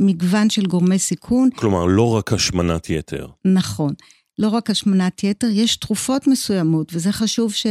מגוון 0.00 0.50
של 0.50 0.66
גורמי 0.66 0.98
סיכון. 0.98 1.50
כלומר, 1.56 1.84
לא 1.84 2.14
רק 2.14 2.32
השמנת 2.32 2.90
יתר. 2.90 3.26
נכון. 3.44 3.92
לא 4.38 4.48
רק 4.48 4.70
השמנת 4.70 5.24
יתר, 5.24 5.46
יש 5.50 5.76
תרופות 5.76 6.26
מסוימות, 6.26 6.92
וזה 6.94 7.12
חשוב 7.12 7.52
ש, 7.52 7.66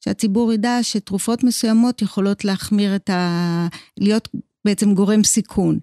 שהציבור 0.00 0.52
ידע 0.52 0.78
שתרופות 0.82 1.44
מסוימות 1.44 2.02
יכולות 2.02 2.44
להחמיר 2.44 2.96
את 2.96 3.10
ה... 3.10 3.68
להיות 4.00 4.28
בעצם 4.64 4.94
גורם 4.94 5.24
סיכון. 5.24 5.78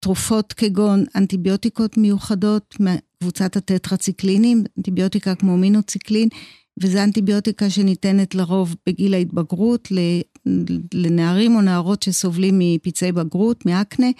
תרופות 0.00 0.52
כגון 0.52 1.04
אנטיביוטיקות 1.16 1.96
מיוחדות, 1.96 2.76
קבוצת 3.20 3.56
הטטרציקלינים, 3.56 4.64
אנטיביוטיקה 4.78 5.34
כמו 5.34 5.56
מינוציקלין, 5.56 6.28
וזו 6.82 6.98
אנטיביוטיקה 6.98 7.70
שניתנת 7.70 8.34
לרוב 8.34 8.74
בגיל 8.86 9.14
ההתבגרות 9.14 9.88
לנערים 10.94 11.56
או 11.56 11.60
נערות 11.60 12.02
שסובלים 12.02 12.58
מפצעי 12.58 13.12
בגרות, 13.12 13.66
מאקנה. 13.66 14.10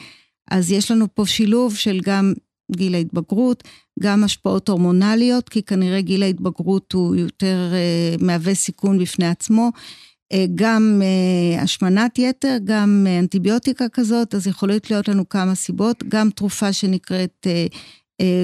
אז 0.51 0.71
יש 0.71 0.91
לנו 0.91 1.07
פה 1.15 1.27
שילוב 1.27 1.77
של 1.77 2.01
גם 2.05 2.33
גיל 2.73 2.95
ההתבגרות, 2.95 3.65
גם 4.01 4.25
השפעות 4.25 4.69
הורמונליות, 4.69 5.49
כי 5.49 5.63
כנראה 5.63 6.01
גיל 6.01 6.23
ההתבגרות 6.23 6.93
הוא 6.93 7.17
יותר 7.17 7.73
uh, 8.19 8.25
מהווה 8.25 8.55
סיכון 8.55 8.99
בפני 8.99 9.27
עצמו, 9.27 9.71
uh, 10.33 10.37
גם 10.55 11.03
uh, 11.03 11.61
השמנת 11.61 12.19
יתר, 12.19 12.57
גם 12.65 13.07
uh, 13.07 13.23
אנטיביוטיקה 13.23 13.89
כזאת, 13.89 14.35
אז 14.35 14.47
יכולות 14.47 14.91
להיות 14.91 15.09
לנו 15.09 15.29
כמה 15.29 15.55
סיבות, 15.55 16.05
גם 16.09 16.31
תרופה 16.31 16.73
שנקראת 16.73 17.47
uh, 17.47 17.77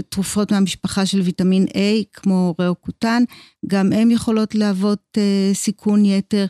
תרופות 0.08 0.52
מהמשפחה 0.52 1.06
של 1.06 1.20
ויטמין 1.20 1.66
A, 1.66 2.04
כמו 2.12 2.54
ראוקוטן, 2.58 3.22
גם 3.66 3.92
הן 3.92 4.10
יכולות 4.10 4.54
להוות 4.54 5.18
uh, 5.18 5.54
סיכון 5.54 6.04
יתר. 6.04 6.46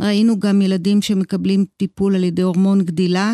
ראינו 0.00 0.38
גם 0.38 0.62
ילדים 0.62 1.02
שמקבלים 1.02 1.64
טיפול 1.76 2.14
על 2.14 2.24
ידי 2.24 2.42
הורמון 2.42 2.84
גדילה 2.84 3.32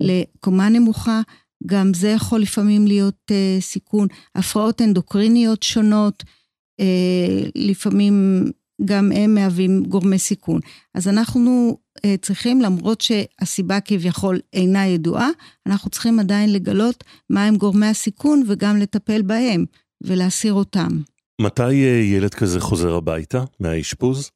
לקומה 0.00 0.68
נמוכה, 0.68 1.20
גם 1.66 1.94
זה 1.94 2.08
יכול 2.08 2.40
לפעמים 2.40 2.86
להיות 2.86 3.30
uh, 3.30 3.62
סיכון. 3.62 4.08
הפרעות 4.34 4.82
אנדוקריניות 4.82 5.62
שונות, 5.62 6.24
לפעמים 7.54 8.44
גם 8.84 9.12
הם 9.14 9.34
מהווים 9.34 9.82
גורמי 9.82 10.18
סיכון. 10.18 10.60
אז 10.94 11.08
אנחנו 11.08 11.78
uh, 11.98 12.00
צריכים, 12.22 12.60
למרות 12.60 13.00
שהסיבה 13.00 13.80
כביכול 13.80 14.40
אינה 14.52 14.86
ידועה, 14.86 15.28
אנחנו 15.66 15.90
צריכים 15.90 16.18
עדיין 16.18 16.52
לגלות 16.52 17.04
מהם 17.30 17.56
גורמי 17.56 17.86
הסיכון 17.86 18.42
וגם 18.46 18.76
לטפל 18.76 19.22
בהם 19.22 19.64
ולהסיר 20.02 20.52
אותם. 20.52 20.88
מתי 21.40 21.72
ילד 21.72 22.34
כזה 22.34 22.60
חוזר 22.60 22.94
הביתה 22.94 23.44
מהאשפוז? 23.60 24.30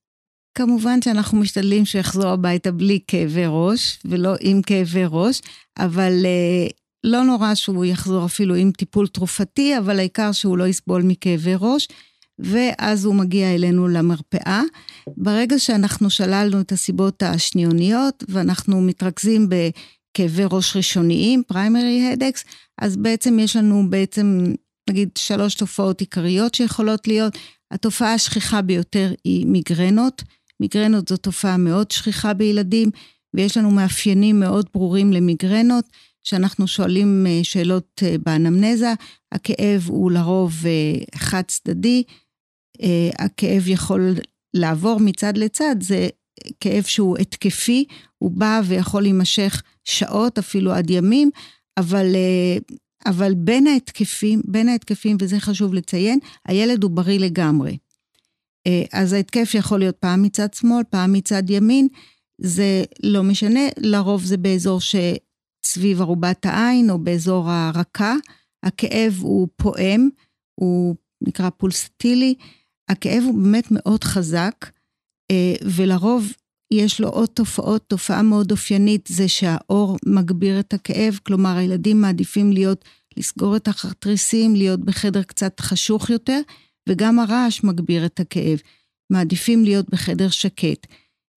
כמובן 0.55 1.03
שאנחנו 1.03 1.39
משתדלים 1.39 1.85
שיחזור 1.85 2.27
הביתה 2.27 2.73
בלי 2.73 3.01
כאבי 3.07 3.45
ראש, 3.47 3.99
ולא 4.05 4.35
עם 4.41 4.63
כאבי 4.63 5.05
ראש, 5.11 5.41
אבל 5.79 6.13
לא 7.05 7.23
נורא 7.23 7.55
שהוא 7.55 7.85
יחזור 7.85 8.27
אפילו 8.27 8.55
עם 8.55 8.71
טיפול 8.71 9.07
תרופתי, 9.07 9.79
אבל 9.79 9.99
העיקר 9.99 10.33
שהוא 10.33 10.59
לא 10.59 10.67
יסבול 10.67 11.03
מכאבי 11.03 11.55
ראש, 11.61 11.89
ואז 12.43 13.05
הוא 13.05 13.15
מגיע 13.15 13.55
אלינו 13.55 13.89
למרפאה. 13.89 14.63
ברגע 15.17 15.59
שאנחנו 15.59 16.11
שללנו 16.11 16.61
את 16.61 16.73
הסיבות 16.73 17.23
השניוניות, 17.23 18.25
ואנחנו 18.29 18.81
מתרכזים 18.81 19.49
בכאבי 19.49 20.43
ראש 20.51 20.77
ראשוניים, 20.77 21.43
פריימרי 21.47 22.11
הדקס, 22.13 22.45
אז 22.81 22.97
בעצם 22.97 23.39
יש 23.39 23.57
לנו 23.57 23.91
בעצם, 23.91 24.45
נגיד, 24.91 25.09
שלוש 25.19 25.55
תופעות 25.55 26.01
עיקריות 26.01 26.55
שיכולות 26.55 27.09
להיות. 27.09 27.39
התופעה 27.71 28.15
השכיחה 28.15 28.63
ביותר 28.63 29.13
היא 29.25 29.47
מיגרנות. 29.47 30.23
מיגרנות 30.61 31.09
זו 31.09 31.17
תופעה 31.17 31.57
מאוד 31.57 31.91
שכיחה 31.91 32.35
בילדים, 32.35 32.91
ויש 33.35 33.57
לנו 33.57 33.71
מאפיינים 33.71 34.41
מאוד 34.41 34.67
ברורים 34.75 35.13
למיגרנות. 35.13 35.85
שאנחנו 36.23 36.67
שואלים 36.67 37.27
אה, 37.27 37.41
שאלות 37.43 38.03
אה, 38.03 38.17
באנמנזה, 38.27 38.93
הכאב 39.33 39.83
הוא 39.87 40.11
לרוב 40.11 40.55
אה, 40.67 41.19
חד 41.19 41.43
צדדי, 41.47 42.03
הכאב 43.19 43.69
יכול 43.69 44.15
לעבור 44.55 45.01
מצד 45.01 45.37
לצד, 45.37 45.77
זה 45.81 46.09
כאב 46.61 46.83
שהוא 46.83 47.19
התקפי, 47.19 47.85
הוא 48.19 48.31
בא 48.31 48.61
ויכול 48.65 49.03
להימשך 49.03 49.63
שעות, 49.85 50.39
אפילו 50.39 50.73
עד 50.73 50.91
ימים, 50.91 51.31
אבל, 51.79 52.07
אבל 53.07 53.35
בין 53.35 53.67
ההתקפים, 53.67 54.43
בין 54.45 54.69
ההתקפים, 54.69 55.17
וזה 55.21 55.41
חשוב 55.41 55.75
לציין, 55.75 56.19
הילד 56.47 56.83
הוא 56.83 56.91
בריא 56.91 57.19
לגמרי. 57.19 57.79
אז 58.93 59.13
ההתקף 59.13 59.51
יכול 59.55 59.79
להיות 59.79 59.97
פעם 59.97 60.23
מצד 60.23 60.55
שמאל, 60.55 60.85
פעם 60.91 61.13
מצד 61.13 61.51
ימין, 61.51 61.89
זה 62.41 62.85
לא 63.03 63.23
משנה, 63.23 63.61
לרוב 63.79 64.25
זה 64.25 64.37
באזור 64.37 64.81
ש... 64.81 64.95
סביב 65.65 66.01
ערובת 66.01 66.47
העין 66.47 66.91
או 66.91 66.99
באזור 66.99 67.51
הרקה. 67.51 68.17
הכאב 68.63 69.19
הוא 69.21 69.49
פועם, 69.57 70.09
הוא 70.55 70.97
נקרא 71.21 71.51
פולסטילי. 71.51 72.35
הכאב 72.91 73.23
הוא 73.27 73.43
באמת 73.43 73.67
מאוד 73.71 74.05
חזק, 74.05 74.71
אה, 75.31 75.55
ולרוב 75.65 76.33
יש 76.73 77.01
לו 77.01 77.09
עוד 77.09 77.29
תופעות, 77.29 77.83
תופעה 77.89 78.23
מאוד 78.23 78.51
אופיינית 78.51 79.09
זה 79.13 79.29
שהאור 79.29 79.97
מגביר 80.07 80.61
את 80.61 80.75
הכאב, 80.75 81.19
כלומר 81.27 81.57
הילדים 81.57 82.01
מעדיפים 82.01 82.53
להיות, 82.53 82.85
לסגור 83.17 83.57
את 83.57 83.69
החתריסים, 83.69 84.57
להיות 84.57 84.81
בחדר 84.81 85.23
קצת 85.23 85.61
חשוך 85.61 86.11
יותר, 86.11 86.41
וגם 86.89 87.19
הרעש 87.19 87.65
מגביר 87.65 88.07
את 88.07 88.21
הכאב. 88.21 88.59
מעדיפים 89.11 89.65
להיות 89.65 89.91
בחדר 89.91 90.29
שקט. 90.29 90.87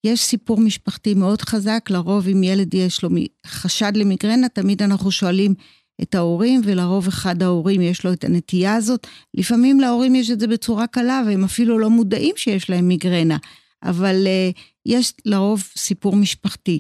יש 0.06 0.22
סיפור 0.22 0.60
משפחתי 0.60 1.14
מאוד 1.14 1.42
חזק, 1.42 1.90
לרוב 1.90 2.28
אם 2.28 2.44
ילד 2.44 2.74
יש 2.74 3.04
לו 3.04 3.10
חשד 3.48 3.92
למיגרנה, 3.96 4.50
תמיד 4.50 4.84
אנחנו 4.84 5.12
שואלים 5.12 5.54
את 6.02 6.16
ההורים, 6.16 6.62
ולרוב 6.64 7.08
אחד 7.08 7.44
ההורים 7.44 7.82
יש 7.82 8.06
לו 8.06 8.14
את 8.14 8.24
הנטייה 8.24 8.76
הזאת. 8.76 9.08
לפעמים 9.34 9.80
להורים 9.80 10.16
יש 10.16 10.32
את 10.32 10.40
זה 10.40 10.48
בצורה 10.48 10.88
קלה, 10.88 11.24
והם 11.26 11.44
אפילו 11.44 11.80
לא 11.80 11.90
מודעים 11.90 12.34
שיש 12.38 12.70
להם 12.70 12.88
מיגרנה, 12.88 13.38
אבל 13.84 14.28
uh, 14.28 14.60
יש 14.86 15.14
לרוב 15.26 15.64
סיפור 15.78 16.16
משפחתי. 16.16 16.80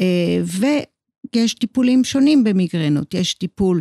Uh, 0.00 0.02
ויש 1.34 1.54
טיפולים 1.54 2.04
שונים 2.04 2.44
במיגרנות, 2.44 3.14
יש 3.14 3.34
טיפול 3.34 3.80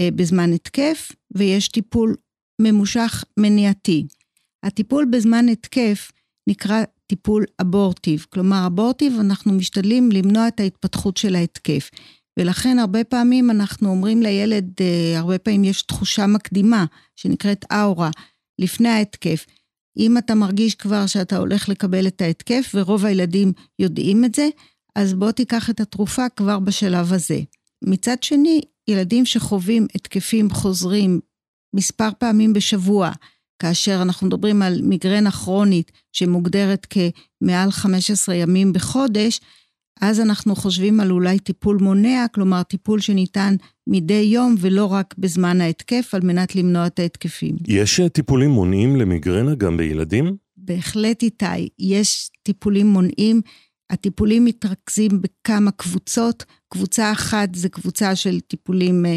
uh, 0.00 0.04
בזמן 0.14 0.52
התקף, 0.52 1.12
ויש 1.30 1.68
טיפול 1.68 2.16
ממושך 2.62 3.24
מניעתי. 3.36 4.06
הטיפול 4.62 5.04
בזמן 5.04 5.48
התקף 5.48 6.12
נקרא 6.46 6.82
טיפול 7.06 7.44
אבורטיב. 7.60 8.26
כלומר, 8.28 8.66
אבורטיב, 8.66 9.12
אנחנו 9.20 9.52
משתדלים 9.52 10.12
למנוע 10.12 10.48
את 10.48 10.60
ההתפתחות 10.60 11.16
של 11.16 11.34
ההתקף. 11.34 11.90
ולכן 12.38 12.78
הרבה 12.78 13.04
פעמים 13.04 13.50
אנחנו 13.50 13.88
אומרים 13.88 14.22
לילד, 14.22 14.70
אה, 14.80 15.18
הרבה 15.18 15.38
פעמים 15.38 15.64
יש 15.64 15.82
תחושה 15.82 16.26
מקדימה, 16.26 16.84
שנקראת 17.16 17.64
אאורה, 17.72 18.10
לפני 18.58 18.88
ההתקף. 18.88 19.46
אם 19.98 20.18
אתה 20.18 20.34
מרגיש 20.34 20.74
כבר 20.74 21.06
שאתה 21.06 21.36
הולך 21.36 21.68
לקבל 21.68 22.06
את 22.06 22.20
ההתקף, 22.20 22.72
ורוב 22.74 23.04
הילדים 23.04 23.52
יודעים 23.78 24.24
את 24.24 24.34
זה, 24.34 24.48
אז 24.96 25.14
בוא 25.14 25.30
תיקח 25.30 25.70
את 25.70 25.80
התרופה 25.80 26.28
כבר 26.36 26.58
בשלב 26.58 27.12
הזה. 27.12 27.40
מצד 27.84 28.22
שני, 28.22 28.60
ילדים 28.88 29.26
שחווים 29.26 29.86
התקפים 29.94 30.50
חוזרים 30.50 31.20
מספר 31.74 32.08
פעמים 32.18 32.52
בשבוע, 32.52 33.10
כאשר 33.58 34.02
אנחנו 34.02 34.26
מדברים 34.26 34.62
על 34.62 34.82
מיגרנה 34.82 35.30
כרונית 35.30 35.92
שמוגדרת 36.12 36.86
כמעל 36.90 37.70
15 37.70 38.34
ימים 38.34 38.72
בחודש, 38.72 39.40
אז 40.00 40.20
אנחנו 40.20 40.56
חושבים 40.56 41.00
על 41.00 41.10
אולי 41.10 41.38
טיפול 41.38 41.78
מונע, 41.80 42.26
כלומר 42.34 42.62
טיפול 42.62 43.00
שניתן 43.00 43.54
מדי 43.86 44.14
יום 44.14 44.54
ולא 44.58 44.86
רק 44.86 45.14
בזמן 45.18 45.60
ההתקף, 45.60 46.10
על 46.14 46.20
מנת 46.24 46.56
למנוע 46.56 46.86
את 46.86 46.98
ההתקפים. 46.98 47.56
יש 47.68 48.00
טיפולים 48.12 48.50
מונעים 48.50 48.96
למיגרנה 48.96 49.54
גם 49.54 49.76
בילדים? 49.76 50.36
בהחלט 50.56 51.22
איתי, 51.22 51.68
יש 51.78 52.30
טיפולים 52.42 52.86
מונעים. 52.86 53.40
הטיפולים 53.90 54.44
מתרכזים 54.44 55.22
בכמה 55.22 55.70
קבוצות. 55.70 56.44
קבוצה 56.68 57.12
אחת 57.12 57.54
זה 57.54 57.68
קבוצה 57.68 58.16
של 58.16 58.40
טיפולים 58.40 59.06
אה, 59.06 59.10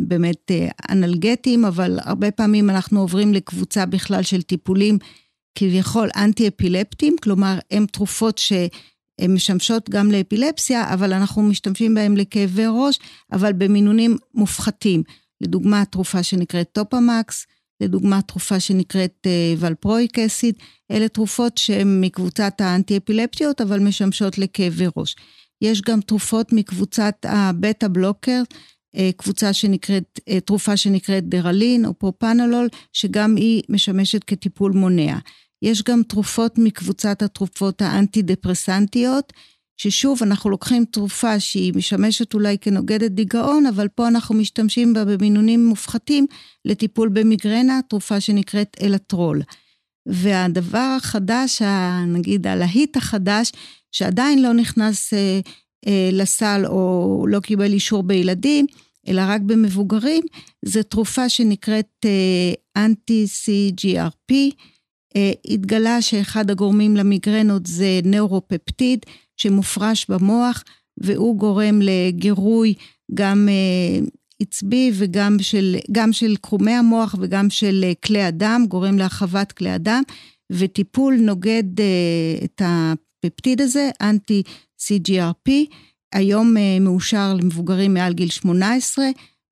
באמת 0.00 0.50
אה, 0.50 0.68
אנלגטיים, 0.90 1.64
אבל 1.64 1.98
הרבה 2.02 2.30
פעמים 2.30 2.70
אנחנו 2.70 3.00
עוברים 3.00 3.34
לקבוצה 3.34 3.86
בכלל 3.86 4.22
של 4.22 4.42
טיפולים 4.42 4.98
כביכול 5.54 6.08
אנטי-אפילפטיים, 6.16 7.16
כלומר, 7.22 7.58
הן 7.70 7.86
תרופות 7.86 8.38
שהן 9.20 9.34
משמשות 9.34 9.90
גם 9.90 10.10
לאפילפסיה, 10.10 10.94
אבל 10.94 11.12
אנחנו 11.12 11.42
משתמשים 11.42 11.94
בהן 11.94 12.16
לכאבי 12.16 12.66
ראש, 12.68 12.98
אבל 13.32 13.52
במינונים 13.52 14.16
מופחתים. 14.34 15.02
לדוגמה, 15.40 15.84
תרופה 15.84 16.22
שנקראת 16.22 16.68
טופמקס, 16.72 17.46
לדוגמה 17.80 18.22
תרופה 18.22 18.60
שנקראת 18.60 19.26
אה, 19.26 19.54
ולפרויק 19.58 20.18
אסיד, 20.18 20.54
אלה 20.90 21.08
תרופות 21.08 21.58
שהן 21.58 22.00
מקבוצת 22.00 22.60
האנטי-אפילפטיות, 22.60 23.60
אבל 23.60 23.80
משמשות 23.80 24.38
לכאבי 24.38 24.86
ראש. 24.96 25.16
יש 25.62 25.82
גם 25.82 26.00
תרופות 26.00 26.52
מקבוצת 26.52 27.14
הבטה 27.28 27.88
בלוקר, 27.88 28.42
אה, 28.96 29.10
קבוצה 29.16 29.52
שנקראת, 29.52 30.20
אה, 30.28 30.40
תרופה 30.40 30.76
שנקראת 30.76 31.28
דרלין 31.28 31.84
או 31.86 31.94
פרופנלול, 31.94 32.68
שגם 32.92 33.36
היא 33.36 33.62
משמשת 33.68 34.24
כטיפול 34.24 34.72
מונע. 34.72 35.18
יש 35.62 35.82
גם 35.82 36.02
תרופות 36.02 36.58
מקבוצת 36.58 37.22
התרופות 37.22 37.82
האנטי-דפרסנטיות, 37.82 39.32
ששוב, 39.76 40.22
אנחנו 40.22 40.50
לוקחים 40.50 40.84
תרופה 40.84 41.40
שהיא 41.40 41.72
משמשת 41.76 42.34
אולי 42.34 42.58
כנוגדת 42.58 43.10
דיכאון, 43.10 43.66
אבל 43.66 43.88
פה 43.88 44.08
אנחנו 44.08 44.34
משתמשים 44.34 44.92
בה 44.92 45.04
במינונים 45.04 45.66
מופחתים 45.66 46.26
לטיפול 46.64 47.08
במיגרנה, 47.08 47.80
תרופה 47.88 48.20
שנקראת 48.20 48.76
אלטרול. 48.82 49.42
והדבר 50.06 50.96
החדש, 50.98 51.62
נגיד 52.06 52.46
הלהיט 52.46 52.96
החדש, 52.96 53.52
שעדיין 53.92 54.42
לא 54.42 54.52
נכנס 54.52 55.14
אה, 55.14 55.40
אה, 55.86 56.10
לסל 56.12 56.62
או 56.66 57.26
לא 57.28 57.40
קיבל 57.40 57.72
אישור 57.72 58.02
בילדים, 58.02 58.66
אלא 59.08 59.22
רק 59.26 59.40
במבוגרים, 59.40 60.22
זה 60.64 60.82
תרופה 60.82 61.28
שנקראת 61.28 62.04
אה, 62.04 62.52
אנטי-CGRP, 62.84 64.34
התגלה 65.44 66.02
שאחד 66.02 66.50
הגורמים 66.50 66.96
למיגרנות 66.96 67.66
זה 67.66 68.00
נאורופפטיד 68.04 68.98
שמופרש 69.36 70.06
במוח, 70.08 70.64
והוא 71.00 71.36
גורם 71.36 71.80
לגירוי 71.82 72.74
גם 73.14 73.48
עצבי 74.42 74.90
וגם 74.94 75.36
של, 75.40 75.76
של 76.12 76.36
קרומי 76.36 76.72
המוח 76.72 77.14
וגם 77.20 77.50
של 77.50 77.84
כלי 78.04 78.22
הדם, 78.22 78.64
גורם 78.68 78.98
להרחבת 78.98 79.52
כלי 79.52 79.70
הדם, 79.70 80.02
וטיפול 80.52 81.16
נוגד 81.20 81.64
את 82.44 82.62
הפפטיד 82.64 83.60
הזה, 83.60 83.90
אנטי 84.00 84.42
CGRP, 84.78 85.50
היום 86.12 86.54
מאושר 86.80 87.34
למבוגרים 87.34 87.94
מעל 87.94 88.12
גיל 88.12 88.30
18, 88.30 89.04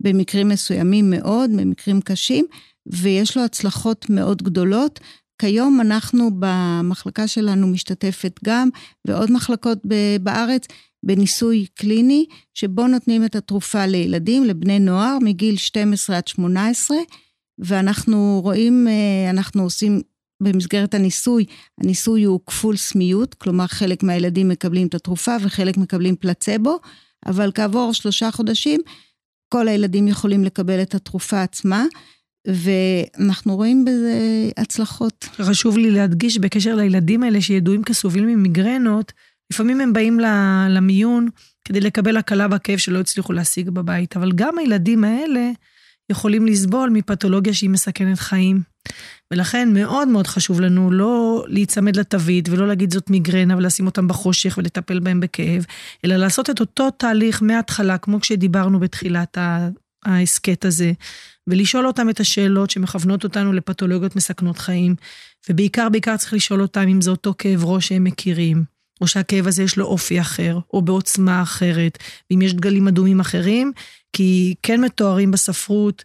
במקרים 0.02 0.48
מסוימים 0.48 1.10
מאוד, 1.10 1.50
במקרים 1.56 2.00
קשים, 2.00 2.46
ויש 2.86 3.36
לו 3.36 3.44
הצלחות 3.44 4.10
מאוד 4.10 4.42
גדולות. 4.42 5.00
כיום 5.40 5.80
אנחנו 5.80 6.30
במחלקה 6.38 7.28
שלנו 7.28 7.66
משתתפת 7.66 8.40
גם, 8.44 8.68
ועוד 9.04 9.32
מחלקות 9.32 9.78
בארץ, 10.22 10.66
בניסוי 11.02 11.66
קליני, 11.74 12.26
שבו 12.54 12.86
נותנים 12.86 13.24
את 13.24 13.36
התרופה 13.36 13.86
לילדים, 13.86 14.44
לבני 14.44 14.78
נוער, 14.78 15.18
מגיל 15.22 15.56
12 15.56 16.16
עד 16.16 16.28
18, 16.28 16.96
ואנחנו 17.58 18.40
רואים, 18.44 18.88
אה, 18.88 19.30
אנחנו 19.30 19.62
עושים 19.62 20.00
במסגרת 20.42 20.94
הניסוי, 20.94 21.44
הניסוי 21.80 22.24
הוא 22.24 22.40
כפול 22.46 22.76
סמיות, 22.76 23.34
כלומר 23.34 23.66
חלק 23.66 24.02
מהילדים 24.02 24.48
מקבלים 24.48 24.86
את 24.86 24.94
התרופה 24.94 25.36
וחלק 25.42 25.76
מקבלים 25.76 26.16
פלצבו, 26.16 26.78
אבל 27.26 27.50
כעבור 27.54 27.92
שלושה 27.92 28.30
חודשים 28.30 28.80
כל 29.48 29.68
הילדים 29.68 30.08
יכולים 30.08 30.44
לקבל 30.44 30.82
את 30.82 30.94
התרופה 30.94 31.42
עצמה, 31.42 31.84
ואנחנו 32.46 33.56
רואים 33.56 33.84
בזה 33.84 34.14
הצלחות. 34.56 35.28
חשוב 35.32 35.78
לי 35.78 35.90
להדגיש 35.90 36.38
בקשר 36.38 36.74
לילדים 36.74 37.22
האלה 37.22 37.40
שידועים 37.40 37.82
כסובלים 37.82 38.26
ממיגרנות, 38.26 39.12
לפעמים 39.52 39.80
הם 39.80 39.92
באים 39.92 40.20
למיון 40.68 41.28
כדי 41.64 41.80
לקבל 41.80 42.16
הקלה 42.16 42.48
בכאב 42.48 42.78
שלא 42.78 42.98
הצליחו 42.98 43.32
להשיג 43.32 43.70
בבית, 43.70 44.16
אבל 44.16 44.32
גם 44.32 44.58
הילדים 44.58 45.04
האלה 45.04 45.50
יכולים 46.10 46.46
לסבול 46.46 46.90
מפתולוגיה 46.90 47.54
שהיא 47.54 47.70
מסכנת 47.70 48.18
חיים. 48.18 48.62
ולכן 49.32 49.72
מאוד 49.72 50.08
מאוד 50.08 50.26
חשוב 50.26 50.60
לנו 50.60 50.90
לא 50.90 51.44
להיצמד 51.48 51.96
לתווית 51.96 52.48
ולא 52.48 52.68
להגיד 52.68 52.92
זאת 52.92 53.10
מיגרנה 53.10 53.56
ולשים 53.56 53.86
אותם 53.86 54.08
בחושך 54.08 54.54
ולטפל 54.58 55.00
בהם 55.00 55.20
בכאב, 55.20 55.64
אלא 56.04 56.16
לעשות 56.16 56.50
את 56.50 56.60
אותו 56.60 56.90
תהליך 56.90 57.42
מההתחלה, 57.42 57.98
כמו 57.98 58.20
כשדיברנו 58.20 58.80
בתחילת 58.80 59.38
ההסכת 60.04 60.64
הזה, 60.64 60.92
ולשאול 61.50 61.86
אותם 61.86 62.10
את 62.10 62.20
השאלות 62.20 62.70
שמכוונות 62.70 63.24
אותנו 63.24 63.52
לפתולוגיות 63.52 64.16
מסכנות 64.16 64.58
חיים, 64.58 64.94
ובעיקר 65.48 65.88
בעיקר 65.88 66.16
צריך 66.16 66.32
לשאול 66.32 66.62
אותם 66.62 66.88
אם 66.88 67.00
זה 67.00 67.10
אותו 67.10 67.34
כאב 67.38 67.64
ראש 67.64 67.88
שהם 67.88 68.04
מכירים. 68.04 68.64
או 69.00 69.06
שהכאב 69.06 69.46
הזה 69.46 69.62
יש 69.62 69.76
לו 69.76 69.86
אופי 69.86 70.20
אחר, 70.20 70.58
או 70.72 70.82
בעוצמה 70.82 71.42
אחרת, 71.42 71.98
ואם 72.30 72.42
יש 72.42 72.54
דגלים 72.54 72.88
אדומים 72.88 73.20
אחרים, 73.20 73.72
כי 74.12 74.54
כן 74.62 74.80
מתוארים 74.80 75.30
בספרות 75.30 76.04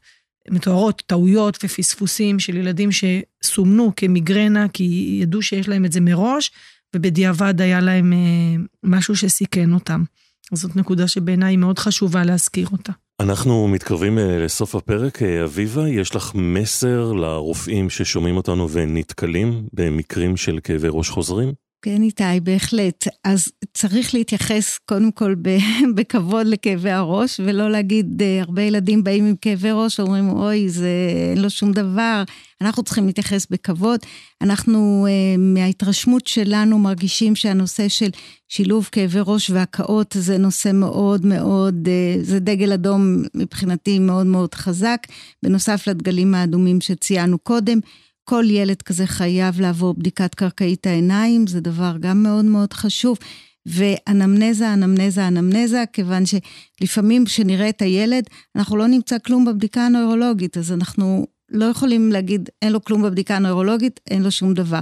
מתוארות 0.49 1.03
טעויות 1.05 1.57
ופספוסים 1.63 2.39
של 2.39 2.57
ילדים 2.57 2.89
שסומנו 2.91 3.91
כמיגרנה, 3.95 4.67
כי 4.67 5.17
ידעו 5.21 5.41
שיש 5.41 5.67
להם 5.67 5.85
את 5.85 5.91
זה 5.91 6.01
מראש, 6.01 6.51
ובדיעבד 6.95 7.61
היה 7.61 7.81
להם 7.81 8.13
אה, 8.13 8.63
משהו 8.83 9.15
שסיכן 9.15 9.73
אותם. 9.73 10.03
אז 10.51 10.59
זאת 10.59 10.75
נקודה 10.75 11.07
שבעיניי 11.07 11.57
מאוד 11.57 11.79
חשובה 11.79 12.23
להזכיר 12.23 12.67
אותה. 12.71 12.91
אנחנו 13.19 13.67
מתקרבים 13.67 14.17
אה, 14.19 14.37
לסוף 14.39 14.75
הפרק. 14.75 15.23
אה, 15.23 15.43
אביבה, 15.43 15.89
יש 15.89 16.15
לך 16.15 16.31
מסר 16.35 17.13
לרופאים 17.13 17.89
ששומעים 17.89 18.37
אותנו 18.37 18.69
ונתקלים 18.69 19.67
במקרים 19.73 20.37
של 20.37 20.59
כאבי 20.63 20.87
ראש 20.91 21.09
חוזרים? 21.09 21.53
כן, 21.81 22.01
איתי, 22.01 22.23
בהחלט. 22.43 23.07
אז 23.23 23.47
צריך 23.73 24.13
להתייחס 24.13 24.77
קודם 24.85 25.11
כל 25.11 25.35
בכבוד 25.95 26.47
לכאבי 26.47 26.91
הראש, 26.91 27.39
ולא 27.45 27.71
להגיד, 27.71 28.21
אה, 28.21 28.41
הרבה 28.41 28.61
ילדים 28.61 29.03
באים 29.03 29.25
עם 29.25 29.35
כאבי 29.41 29.71
ראש, 29.71 29.99
אומרים, 29.99 30.29
אוי, 30.29 30.69
זה 30.69 30.89
אין 31.31 31.41
לו 31.41 31.49
שום 31.49 31.71
דבר. 31.71 32.23
אנחנו 32.61 32.83
צריכים 32.83 33.05
להתייחס 33.07 33.47
בכבוד. 33.51 33.99
אנחנו, 34.41 35.07
אה, 35.09 35.37
מההתרשמות 35.37 36.27
שלנו, 36.27 36.79
מרגישים 36.79 37.35
שהנושא 37.35 37.87
של 37.87 38.09
שילוב 38.47 38.89
כאבי 38.91 39.19
ראש 39.25 39.49
והקאות 39.49 40.15
זה 40.19 40.37
נושא 40.37 40.71
מאוד 40.73 41.25
מאוד, 41.25 41.87
אה, 41.87 42.23
זה 42.23 42.39
דגל 42.39 42.73
אדום 42.73 43.23
מבחינתי 43.35 43.99
מאוד 43.99 44.25
מאוד 44.25 44.55
חזק, 44.55 45.07
בנוסף 45.43 45.87
לדגלים 45.87 46.35
האדומים 46.35 46.81
שציינו 46.81 47.37
קודם. 47.37 47.79
כל 48.25 48.45
ילד 48.49 48.81
כזה 48.81 49.07
חייב 49.07 49.61
לעבור 49.61 49.93
בדיקת 49.93 50.35
קרקעית 50.35 50.87
העיניים, 50.87 51.47
זה 51.47 51.59
דבר 51.59 51.95
גם 51.99 52.23
מאוד 52.23 52.45
מאוד 52.45 52.73
חשוב. 52.73 53.17
ואנמנזה, 53.65 54.73
אנמנזה, 54.73 55.27
אנמנזה, 55.27 55.83
כיוון 55.93 56.23
שלפעמים 56.25 57.25
כשנראה 57.25 57.69
את 57.69 57.81
הילד, 57.81 58.23
אנחנו 58.55 58.77
לא 58.77 58.87
נמצא 58.87 59.17
כלום 59.19 59.45
בבדיקה 59.45 59.85
הנוירולוגית, 59.85 60.57
אז 60.57 60.71
אנחנו 60.71 61.27
לא 61.49 61.65
יכולים 61.65 62.11
להגיד, 62.11 62.49
אין 62.61 62.71
לו 62.71 62.83
כלום 62.83 63.03
בבדיקה 63.03 63.35
הנוירולוגית, 63.35 63.99
אין 64.09 64.23
לו 64.23 64.31
שום 64.31 64.53
דבר. 64.53 64.81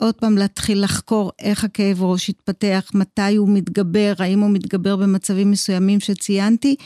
עוד 0.00 0.14
פעם 0.14 0.38
להתחיל 0.38 0.84
לחקור 0.84 1.32
איך 1.38 1.64
הכאב 1.64 2.02
ראש 2.02 2.28
התפתח, 2.28 2.90
מתי 2.94 3.36
הוא 3.36 3.48
מתגבר, 3.48 4.12
האם 4.18 4.40
הוא 4.40 4.50
מתגבר 4.50 4.96
במצבים 4.96 5.50
מסוימים 5.50 6.00
שציינתי, 6.00 6.76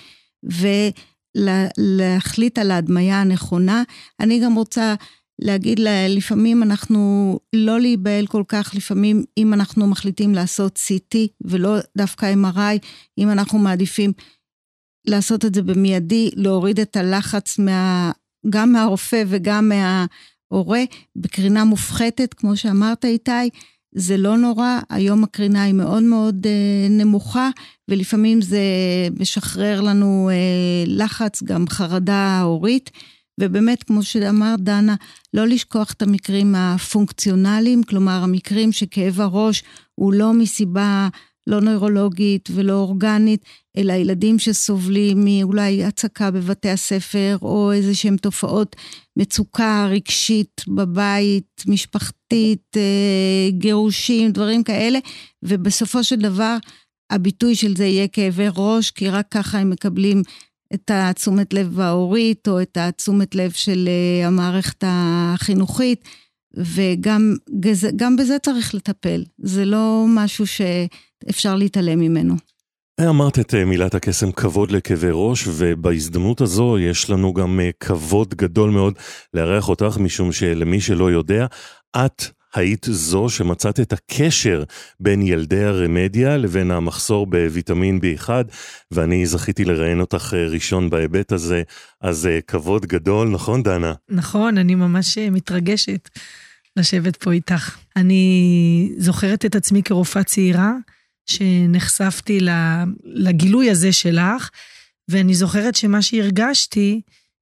ולהחליט 1.36 2.58
על 2.58 2.70
ההדמיה 2.70 3.20
הנכונה. 3.20 3.82
אני 4.20 4.40
גם 4.40 4.54
רוצה 4.54 4.94
להגיד 5.40 5.78
לה, 5.78 6.08
לפעמים 6.08 6.62
אנחנו 6.62 7.38
לא 7.52 7.80
להיבהל 7.80 8.26
כל 8.26 8.42
כך, 8.48 8.72
לפעמים 8.74 9.24
אם 9.38 9.54
אנחנו 9.54 9.86
מחליטים 9.86 10.34
לעשות 10.34 10.78
CT 10.78 11.16
ולא 11.40 11.76
דווקא 11.96 12.34
MRI, 12.34 12.86
אם 13.18 13.30
אנחנו 13.30 13.58
מעדיפים 13.58 14.12
לעשות 15.06 15.44
את 15.44 15.54
זה 15.54 15.62
במיידי, 15.62 16.30
להוריד 16.36 16.80
את 16.80 16.96
הלחץ 16.96 17.58
מה, 17.58 18.10
גם 18.50 18.72
מהרופא 18.72 19.24
וגם 19.26 19.68
מההורה, 19.68 20.80
בקרינה 21.16 21.64
מופחתת, 21.64 22.34
כמו 22.34 22.56
שאמרת 22.56 23.04
איתי, 23.04 23.50
זה 23.94 24.16
לא 24.16 24.36
נורא, 24.36 24.78
היום 24.90 25.24
הקרינה 25.24 25.62
היא 25.62 25.74
מאוד 25.74 26.02
מאוד 26.02 26.46
אה, 26.46 26.86
נמוכה, 26.90 27.50
ולפעמים 27.88 28.40
זה 28.40 28.62
משחרר 29.20 29.80
לנו 29.80 30.30
אה, 30.32 30.84
לחץ, 30.86 31.42
גם 31.42 31.64
חרדה 31.68 32.40
הורית. 32.40 32.90
ובאמת, 33.40 33.82
כמו 33.82 34.02
שאמרת, 34.02 34.60
דנה, 34.60 34.94
לא 35.34 35.46
לשכוח 35.46 35.92
את 35.92 36.02
המקרים 36.02 36.54
הפונקציונליים, 36.54 37.82
כלומר, 37.82 38.20
המקרים 38.22 38.72
שכאב 38.72 39.20
הראש 39.20 39.62
הוא 39.94 40.12
לא 40.12 40.32
מסיבה 40.32 41.08
לא 41.46 41.60
נוירולוגית 41.60 42.48
ולא 42.54 42.72
אורגנית, 42.72 43.44
אלא 43.76 43.92
ילדים 43.92 44.38
שסובלים 44.38 45.24
מאולי 45.24 45.84
הצקה 45.84 46.30
בבתי 46.30 46.70
הספר, 46.70 47.36
או 47.42 47.72
איזה 47.72 47.94
שהם 47.94 48.16
תופעות 48.16 48.76
מצוקה 49.16 49.86
רגשית 49.90 50.60
בבית, 50.68 51.62
משפחתית, 51.66 52.76
אה, 52.76 53.50
גירושים, 53.50 54.30
דברים 54.30 54.62
כאלה, 54.62 54.98
ובסופו 55.42 56.04
של 56.04 56.16
דבר, 56.16 56.56
הביטוי 57.10 57.54
של 57.54 57.76
זה 57.76 57.86
יהיה 57.86 58.08
כאבי 58.08 58.46
ראש, 58.56 58.90
כי 58.90 59.08
רק 59.08 59.26
ככה 59.30 59.58
הם 59.58 59.70
מקבלים 59.70 60.22
את 60.74 60.90
התשומת 60.94 61.54
לב 61.54 61.80
ההורית 61.80 62.48
או 62.48 62.62
את 62.62 62.76
התשומת 62.76 63.34
לב 63.34 63.50
של 63.50 63.88
אה, 63.88 64.26
המערכת 64.26 64.84
החינוכית, 64.86 66.08
וגם 66.56 67.34
גם 67.96 68.16
בזה 68.16 68.38
צריך 68.38 68.74
לטפל. 68.74 69.24
זה 69.38 69.64
לא 69.64 70.04
משהו 70.08 70.44
שאפשר 70.46 71.56
להתעלם 71.56 72.00
ממנו. 72.00 72.34
אמרת 73.08 73.38
את 73.38 73.54
אה, 73.54 73.64
מילת 73.64 73.94
הקסם 73.94 74.32
כבוד 74.32 74.70
לכאבי 74.70 75.08
ראש, 75.12 75.44
ובהזדמנות 75.46 76.40
הזו 76.40 76.78
יש 76.78 77.10
לנו 77.10 77.34
גם 77.34 77.60
אה, 77.60 77.70
כבוד 77.80 78.34
גדול 78.34 78.70
מאוד 78.70 78.94
לארח 79.34 79.68
אותך, 79.68 79.96
משום 80.00 80.32
שלמי 80.32 80.80
שלא 80.80 81.10
יודע, 81.10 81.46
את 81.96 82.24
היית 82.54 82.86
זו 82.90 83.28
שמצאת 83.28 83.80
את 83.80 83.92
הקשר 83.92 84.62
בין 85.00 85.22
ילדי 85.22 85.64
הרמדיה 85.64 86.36
לבין 86.36 86.70
המחסור 86.70 87.26
בוויטמין 87.26 88.00
B1, 88.02 88.28
ואני 88.90 89.26
זכיתי 89.26 89.64
לראיין 89.64 90.00
אותך 90.00 90.34
אה, 90.36 90.46
ראשון 90.46 90.90
בהיבט 90.90 91.32
הזה, 91.32 91.62
אז 92.00 92.26
אה, 92.26 92.40
כבוד 92.40 92.86
גדול, 92.86 93.28
נכון 93.28 93.62
דנה? 93.62 93.92
נכון, 94.08 94.58
אני 94.58 94.74
ממש 94.74 95.18
אה, 95.18 95.30
מתרגשת 95.30 96.08
לשבת 96.76 97.16
פה 97.16 97.32
איתך. 97.32 97.76
אני 97.96 98.92
זוכרת 98.98 99.44
את 99.44 99.56
עצמי 99.56 99.82
כרופאה 99.82 100.24
צעירה, 100.24 100.72
שנחשפתי 101.26 102.38
לגילוי 103.04 103.70
הזה 103.70 103.92
שלך, 103.92 104.50
ואני 105.08 105.34
זוכרת 105.34 105.76
שמה 105.76 106.02
שהרגשתי, 106.02 107.00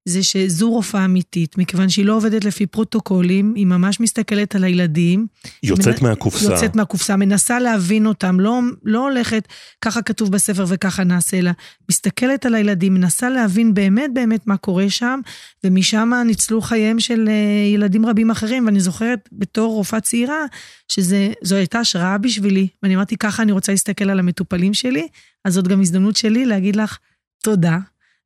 זה 0.09 0.23
שזו 0.23 0.71
רופאה 0.71 1.05
אמיתית, 1.05 1.57
מכיוון 1.57 1.89
שהיא 1.89 2.05
לא 2.05 2.15
עובדת 2.15 2.45
לפי 2.45 2.65
פרוטוקולים, 2.65 3.53
היא 3.55 3.65
ממש 3.65 3.99
מסתכלת 3.99 4.55
על 4.55 4.63
הילדים. 4.63 5.27
יוצאת 5.63 6.01
מנ... 6.01 6.09
מהקופסה. 6.09 6.51
יוצאת 6.51 6.75
מהקופסה, 6.75 7.15
מנסה 7.15 7.59
להבין 7.59 8.05
אותם, 8.05 8.39
לא, 8.39 8.59
לא 8.83 9.03
הולכת, 9.03 9.47
ככה 9.81 10.01
כתוב 10.01 10.31
בספר 10.31 10.65
וככה 10.67 11.03
נעשה, 11.03 11.39
אלא 11.39 11.51
מסתכלת 11.89 12.45
על 12.45 12.55
הילדים, 12.55 12.93
מנסה 12.93 13.29
להבין 13.29 13.73
באמת 13.73 14.13
באמת 14.13 14.47
מה 14.47 14.57
קורה 14.57 14.89
שם, 14.89 15.19
ומשם 15.63 16.11
ניצלו 16.25 16.61
חייהם 16.61 16.99
של 16.99 17.29
אה, 17.29 17.67
ילדים 17.73 18.05
רבים 18.05 18.31
אחרים, 18.31 18.65
ואני 18.65 18.79
זוכרת 18.79 19.29
בתור 19.31 19.73
רופאה 19.73 19.99
צעירה, 19.99 20.45
שזו 20.87 21.55
הייתה 21.55 21.79
השראה 21.79 22.17
בשבילי, 22.17 22.67
ואני 22.83 22.95
אמרתי, 22.95 23.17
ככה 23.17 23.43
אני 23.43 23.51
רוצה 23.51 23.71
להסתכל 23.71 24.09
על 24.09 24.19
המטופלים 24.19 24.73
שלי, 24.73 25.07
אז 25.45 25.53
זאת 25.53 25.67
גם 25.67 25.81
הזדמנות 25.81 26.15
שלי 26.15 26.45
להגיד 26.45 26.75
לך 26.75 26.97
תודה, 27.43 27.77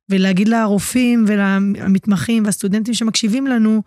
ולהגיד 0.08 0.48
לרופאים 0.48 1.24
ולמתמחים 1.28 2.44
והסטודנטים 2.44 2.94
שמקשיבים 2.94 3.46
לנו, 3.46 3.82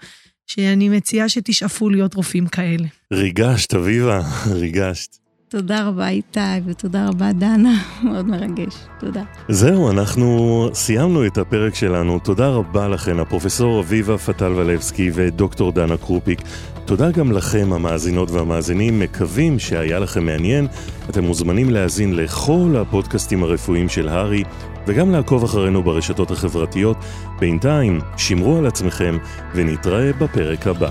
שאני 0.47 0.89
מציעה 0.89 1.29
שתשאפו 1.29 1.89
להיות 1.89 2.13
רופאים 2.13 2.47
כאלה. 2.47 2.87
ריגשת, 3.13 3.73
אביבה, 3.73 4.21
ריגשת. 4.61 5.17
תודה 5.49 5.87
רבה 5.87 6.09
איתי, 6.09 6.39
ותודה 6.65 7.07
רבה 7.07 7.31
דנה, 7.31 7.83
מאוד 8.03 8.27
מרגש, 8.27 8.75
תודה. 8.99 9.23
זהו, 9.49 9.91
אנחנו 9.91 10.69
סיימנו 10.73 11.25
את 11.25 11.37
הפרק 11.37 11.75
שלנו. 11.75 12.19
תודה 12.19 12.47
רבה 12.47 12.87
לכן, 12.87 13.19
הפרופסור 13.19 13.79
אביבה 13.79 14.17
פטל 14.17 14.51
ולבסקי 14.51 15.11
ודוקטור 15.13 15.71
דנה 15.71 15.97
קרופיק. 15.97 16.41
תודה 16.85 17.11
גם 17.11 17.31
לכם, 17.31 17.73
המאזינות 17.73 18.31
והמאזינים, 18.31 18.99
מקווים 18.99 19.59
שהיה 19.59 19.99
לכם 19.99 20.25
מעניין. 20.25 20.67
אתם 21.09 21.23
מוזמנים 21.23 21.69
להאזין 21.69 22.15
לכל 22.15 22.75
הפודקאסטים 22.81 23.43
הרפואיים 23.43 23.89
של 23.89 24.07
הארי, 24.07 24.43
וגם 24.87 25.11
לעקוב 25.11 25.43
אחרינו 25.43 25.83
ברשתות 25.83 26.31
החברתיות. 26.31 26.97
בינתיים, 27.39 27.99
שמרו 28.17 28.57
על 28.57 28.65
עצמכם, 28.65 29.17
ונתראה 29.55 30.13
בפרק 30.13 30.67
הבא. 30.67 30.89